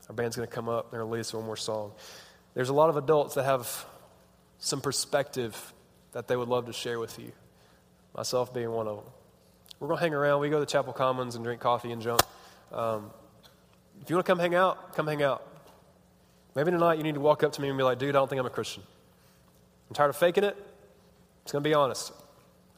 Our 0.09 0.15
band's 0.15 0.37
going 0.37 0.49
to 0.49 0.55
come 0.55 0.71
up. 0.71 0.91
They're 0.91 1.01
going 1.01 1.11
to 1.11 1.13
lead 1.13 1.21
us 1.21 1.35
one 1.35 1.45
more 1.45 1.59
song. 1.59 1.93
There's 2.55 2.71
a 2.71 2.75
lot 2.75 2.89
of 2.89 2.97
adults 2.97 3.35
that 3.35 3.45
have 3.45 3.85
some 4.59 4.81
perspective 4.81 5.72
that 6.13 6.29
they 6.29 6.37
would 6.37 6.49
love 6.49 6.67
to 6.67 6.73
share 6.73 6.99
with 6.99 7.19
you, 7.19 7.33
myself 8.17 8.53
being 8.55 8.71
one 8.71 8.87
of 8.87 8.97
them. 8.97 9.07
We're 9.81 9.89
going 9.89 9.99
to 9.99 10.05
hang 10.05 10.15
around. 10.15 10.41
We 10.41 10.49
go 10.49 10.61
to 10.61 10.67
Chapel 10.67 10.93
Commons 10.93 11.35
and 11.35 11.45
drink 11.45 11.61
coffee 11.61 11.91
and 11.91 12.01
junk. 12.01 12.21
Um, 12.71 13.11
if 14.01 14.09
you 14.09 14.17
want 14.17 14.27
to 14.27 14.31
come 14.31 14.39
hang 14.39 14.55
out, 14.55 14.95
come 14.95 15.07
hang 15.07 15.23
out. 15.23 15.47
Maybe 16.55 16.71
tonight 16.71 16.99
you 16.99 17.03
need 17.03 17.15
to 17.15 17.21
walk 17.21 17.43
up 17.43 17.53
to 17.53 17.63
me 17.63 17.69
and 17.69 17.77
be 17.77 17.85
like, 17.85 17.99
dude, 17.99 18.11
I 18.11 18.19
don't 18.19 18.29
think 18.29 18.39
I'm 18.39 18.47
a 18.47 18.51
Christian. 18.51 18.83
I'm 19.89 19.95
tired 19.95 20.11
of 20.11 20.17
faking 20.17 20.45
it. 20.45 20.57
It's 21.43 21.53
going 21.53 21.65
to 21.65 21.69
be 21.69 21.75
honest. 21.75 22.13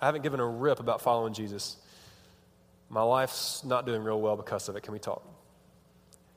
I 0.01 0.07
haven't 0.07 0.23
given 0.23 0.40
a 0.40 0.47
rip 0.47 0.81
about 0.81 1.01
following 1.01 1.35
Jesus. 1.35 1.77
My 2.88 3.03
life's 3.03 3.64
not 3.64 3.87
doing 3.87 4.03
real 4.03 4.20
well 4.20 4.37
because 4.37 4.68
of 4.68 4.77
it. 4.77 4.83
Can 4.83 4.92
we 4.92 4.99
talk? 4.99 5.23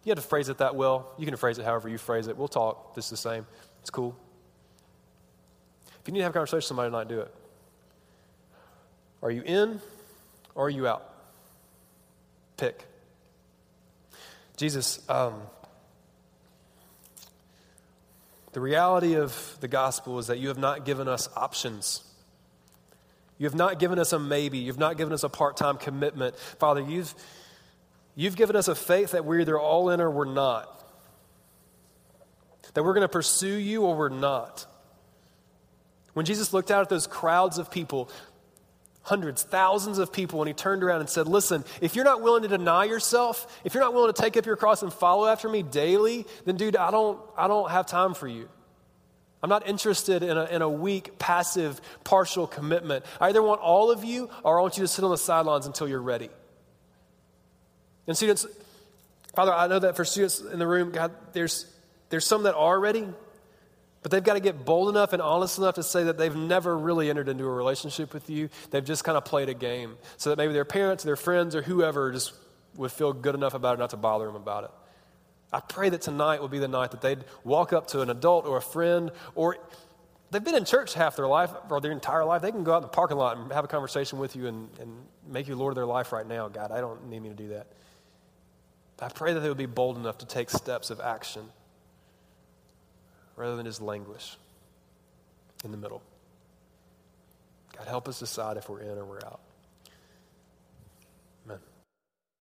You 0.04 0.12
have 0.12 0.20
to 0.20 0.28
phrase 0.28 0.50
it 0.50 0.58
that 0.60 0.76
well. 0.76 1.14
You 1.18 1.26
can 1.26 1.36
phrase 1.36 1.60
it 1.60 1.66
however 1.66 1.90
you 1.90 1.98
phrase 1.98 2.28
it. 2.28 2.38
We'll 2.38 2.48
talk. 2.48 2.96
This 2.96 3.06
is 3.06 3.12
the 3.12 3.18
same. 3.18 3.46
It's 3.82 3.90
cool. 3.90 4.18
If 6.08 6.10
you 6.10 6.14
need 6.14 6.20
to 6.20 6.24
have 6.24 6.32
a 6.32 6.36
conversation 6.36 6.56
with 6.60 6.64
somebody 6.64 6.90
tonight, 6.90 7.10
do 7.10 7.20
it. 7.20 7.36
Are 9.22 9.30
you 9.30 9.42
in 9.42 9.82
or 10.56 10.68
are 10.68 10.70
you 10.70 10.88
out? 10.88 11.04
Pick. 12.56 12.86
Jesus, 14.56 15.02
um, 15.10 15.34
the 18.54 18.62
reality 18.62 19.16
of 19.16 19.58
the 19.60 19.68
gospel 19.68 20.18
is 20.18 20.28
that 20.28 20.40
you 20.40 20.48
have 20.48 20.58
not 20.58 20.86
given 20.86 21.10
us 21.10 21.28
options. 21.36 22.06
You 23.38 23.46
have 23.46 23.56
not 23.56 23.78
given 23.78 24.00
us 24.00 24.14
a 24.14 24.20
maybe. 24.20 24.60
You've 24.60 24.80
not 24.80 24.96
given 24.96 25.12
us 25.12 25.24
a 25.24 25.30
part 25.30 25.58
time 25.58 25.76
commitment. 25.76 26.38
Father, 26.38 26.80
you've, 26.80 27.14
you've 28.16 28.38
given 28.38 28.56
us 28.56 28.70
a 28.70 28.76
faith 28.76 29.12
that 29.12 29.26
we're 29.26 29.42
either 29.42 29.60
all 29.60 29.90
in 29.90 30.00
or 30.00 30.10
we're 30.10 30.24
not. 30.24 30.74
That 32.76 32.84
we're 32.84 32.94
going 32.94 33.02
to 33.02 33.10
pursue 33.10 33.56
you 33.56 33.82
or 33.82 33.94
we're 33.94 34.08
not. 34.08 34.68
When 36.18 36.26
Jesus 36.26 36.52
looked 36.52 36.72
out 36.72 36.82
at 36.82 36.90
those 36.90 37.06
crowds 37.06 37.60
of 37.60 37.70
people, 37.70 38.10
hundreds, 39.04 39.44
thousands 39.44 40.00
of 40.00 40.12
people, 40.12 40.42
and 40.42 40.48
he 40.48 40.54
turned 40.56 40.84
around 40.84 41.02
and 41.02 41.08
said, 41.08 41.28
Listen, 41.28 41.64
if 41.80 41.96
you're 41.96 42.06
not 42.06 42.24
willing 42.24 42.42
to 42.42 42.48
deny 42.48 42.86
yourself, 42.86 43.62
if 43.64 43.76
you're 43.76 43.84
not 43.84 43.94
willing 43.94 44.12
to 44.12 44.20
take 44.20 44.36
up 44.36 44.44
your 44.44 44.56
cross 44.56 44.82
and 44.82 44.92
follow 44.92 45.28
after 45.28 45.48
me 45.48 45.62
daily, 45.62 46.26
then 46.46 46.58
dude, 46.58 46.76
I 46.76 46.90
don't, 46.90 47.20
I 47.38 47.48
don't 47.48 47.70
have 47.70 47.86
time 47.86 48.16
for 48.16 48.28
you. 48.28 48.50
I'm 49.44 49.50
not 49.52 49.68
interested 49.68 50.24
in 50.24 50.36
a, 50.40 50.46
in 50.46 50.64
a 50.64 50.70
weak, 50.70 51.20
passive, 51.20 51.80
partial 52.04 52.48
commitment. 52.48 53.06
I 53.22 53.28
either 53.28 53.44
want 53.44 53.62
all 53.62 53.92
of 53.92 54.04
you 54.04 54.28
or 54.44 54.58
I 54.58 54.64
want 54.64 54.76
you 54.76 54.84
to 54.86 54.88
sit 54.88 55.06
on 55.06 55.12
the 55.12 55.20
sidelines 55.20 55.68
until 55.68 55.88
you're 55.88 56.02
ready. 56.02 56.32
And 58.08 58.18
students, 58.18 58.48
Father, 59.36 59.54
I 59.54 59.68
know 59.68 59.78
that 59.78 59.96
for 59.96 60.04
students 60.04 60.40
in 60.40 60.58
the 60.58 60.66
room, 60.66 60.90
God, 60.90 61.12
there's, 61.34 61.72
there's 62.10 62.26
some 62.26 62.42
that 62.42 62.56
are 62.56 62.80
ready, 62.80 63.08
but 64.02 64.12
they've 64.12 64.24
got 64.24 64.36
to 64.36 64.40
get 64.40 64.66
bold 64.66 64.90
enough 64.90 65.14
and 65.14 65.22
honest 65.22 65.58
enough 65.58 65.76
to 65.76 65.84
say 65.84 66.04
that 66.04 66.18
they've 66.18 66.36
never 66.36 66.78
really 66.78 67.10
entered 67.10 67.30
into 67.30 67.46
a 67.46 67.52
relationship 67.52 68.14
with 68.14 68.30
you. 68.30 68.50
They've 68.72 68.86
just 68.86 69.04
kind 69.04 69.18
of 69.18 69.26
played 69.26 69.50
a 69.50 69.54
game. 69.54 69.98
So 70.18 70.30
that 70.30 70.38
maybe 70.38 70.54
their 70.54 70.66
parents, 70.66 71.04
their 71.04 71.16
friends, 71.16 71.56
or 71.56 71.62
whoever 71.62 72.12
just 72.12 72.34
would 72.76 72.92
feel 72.92 73.12
good 73.12 73.36
enough 73.36 73.54
about 73.54 73.76
it 73.76 73.80
not 73.80 73.90
to 73.92 73.98
bother 73.98 74.26
them 74.26 74.36
about 74.36 74.66
it. 74.66 74.72
I 75.52 75.62
pray 75.62 75.90
that 75.90 76.02
tonight 76.02 76.42
will 76.42 76.50
be 76.50 76.60
the 76.60 76.68
night 76.68 76.92
that 76.92 77.02
they'd 77.02 77.24
walk 77.44 77.74
up 77.74 77.88
to 77.88 78.02
an 78.02 78.10
adult 78.10 78.46
or 78.46 78.58
a 78.58 78.62
friend, 78.62 79.12
or 79.34 79.58
they've 80.30 80.44
been 80.44 80.56
in 80.56 80.66
church 80.66 80.94
half 80.94 81.16
their 81.16 81.28
life 81.28 81.52
or 81.70 81.82
their 81.82 81.92
entire 81.92 82.26
life. 82.26 82.42
They 82.42 82.52
can 82.52 82.64
go 82.64 82.74
out 82.74 82.78
in 82.78 82.82
the 82.84 82.90
parking 82.90 83.18
lot 83.18 83.38
and 83.38 83.52
have 83.54 83.64
a 83.64 83.70
conversation 83.70 84.20
with 84.20 84.36
you 84.36 84.48
and, 84.48 84.70
and 84.80 84.92
make 85.28 85.48
you 85.48 85.56
Lord 85.56 85.72
of 85.72 85.76
their 85.76 85.86
life 85.86 86.12
right 86.12 86.28
now. 86.28 86.50
God, 86.50 86.72
I 86.72 86.82
don't 86.82 87.10
need 87.10 87.22
me 87.22 87.30
to 87.30 87.36
do 87.36 87.50
that. 87.50 87.68
I 89.00 89.10
pray 89.10 89.34
that 89.34 89.40
they 89.40 89.50
would 89.50 89.58
be 89.58 89.68
bold 89.68 89.98
enough 89.98 90.20
to 90.20 90.26
take 90.26 90.50
steps 90.50 90.90
of 90.90 91.00
action 91.00 91.44
rather 93.38 93.56
than 93.56 93.66
just 93.66 93.82
languish 93.82 94.36
in 95.64 95.72
the 95.72 95.78
middle. 95.78 96.02
God, 97.78 97.88
help 97.88 98.08
us 98.10 98.20
decide 98.20 98.58
if 98.58 98.68
we're 98.68 98.82
in 98.82 98.98
or 98.98 99.06
we're 99.06 99.26
out. 99.26 99.40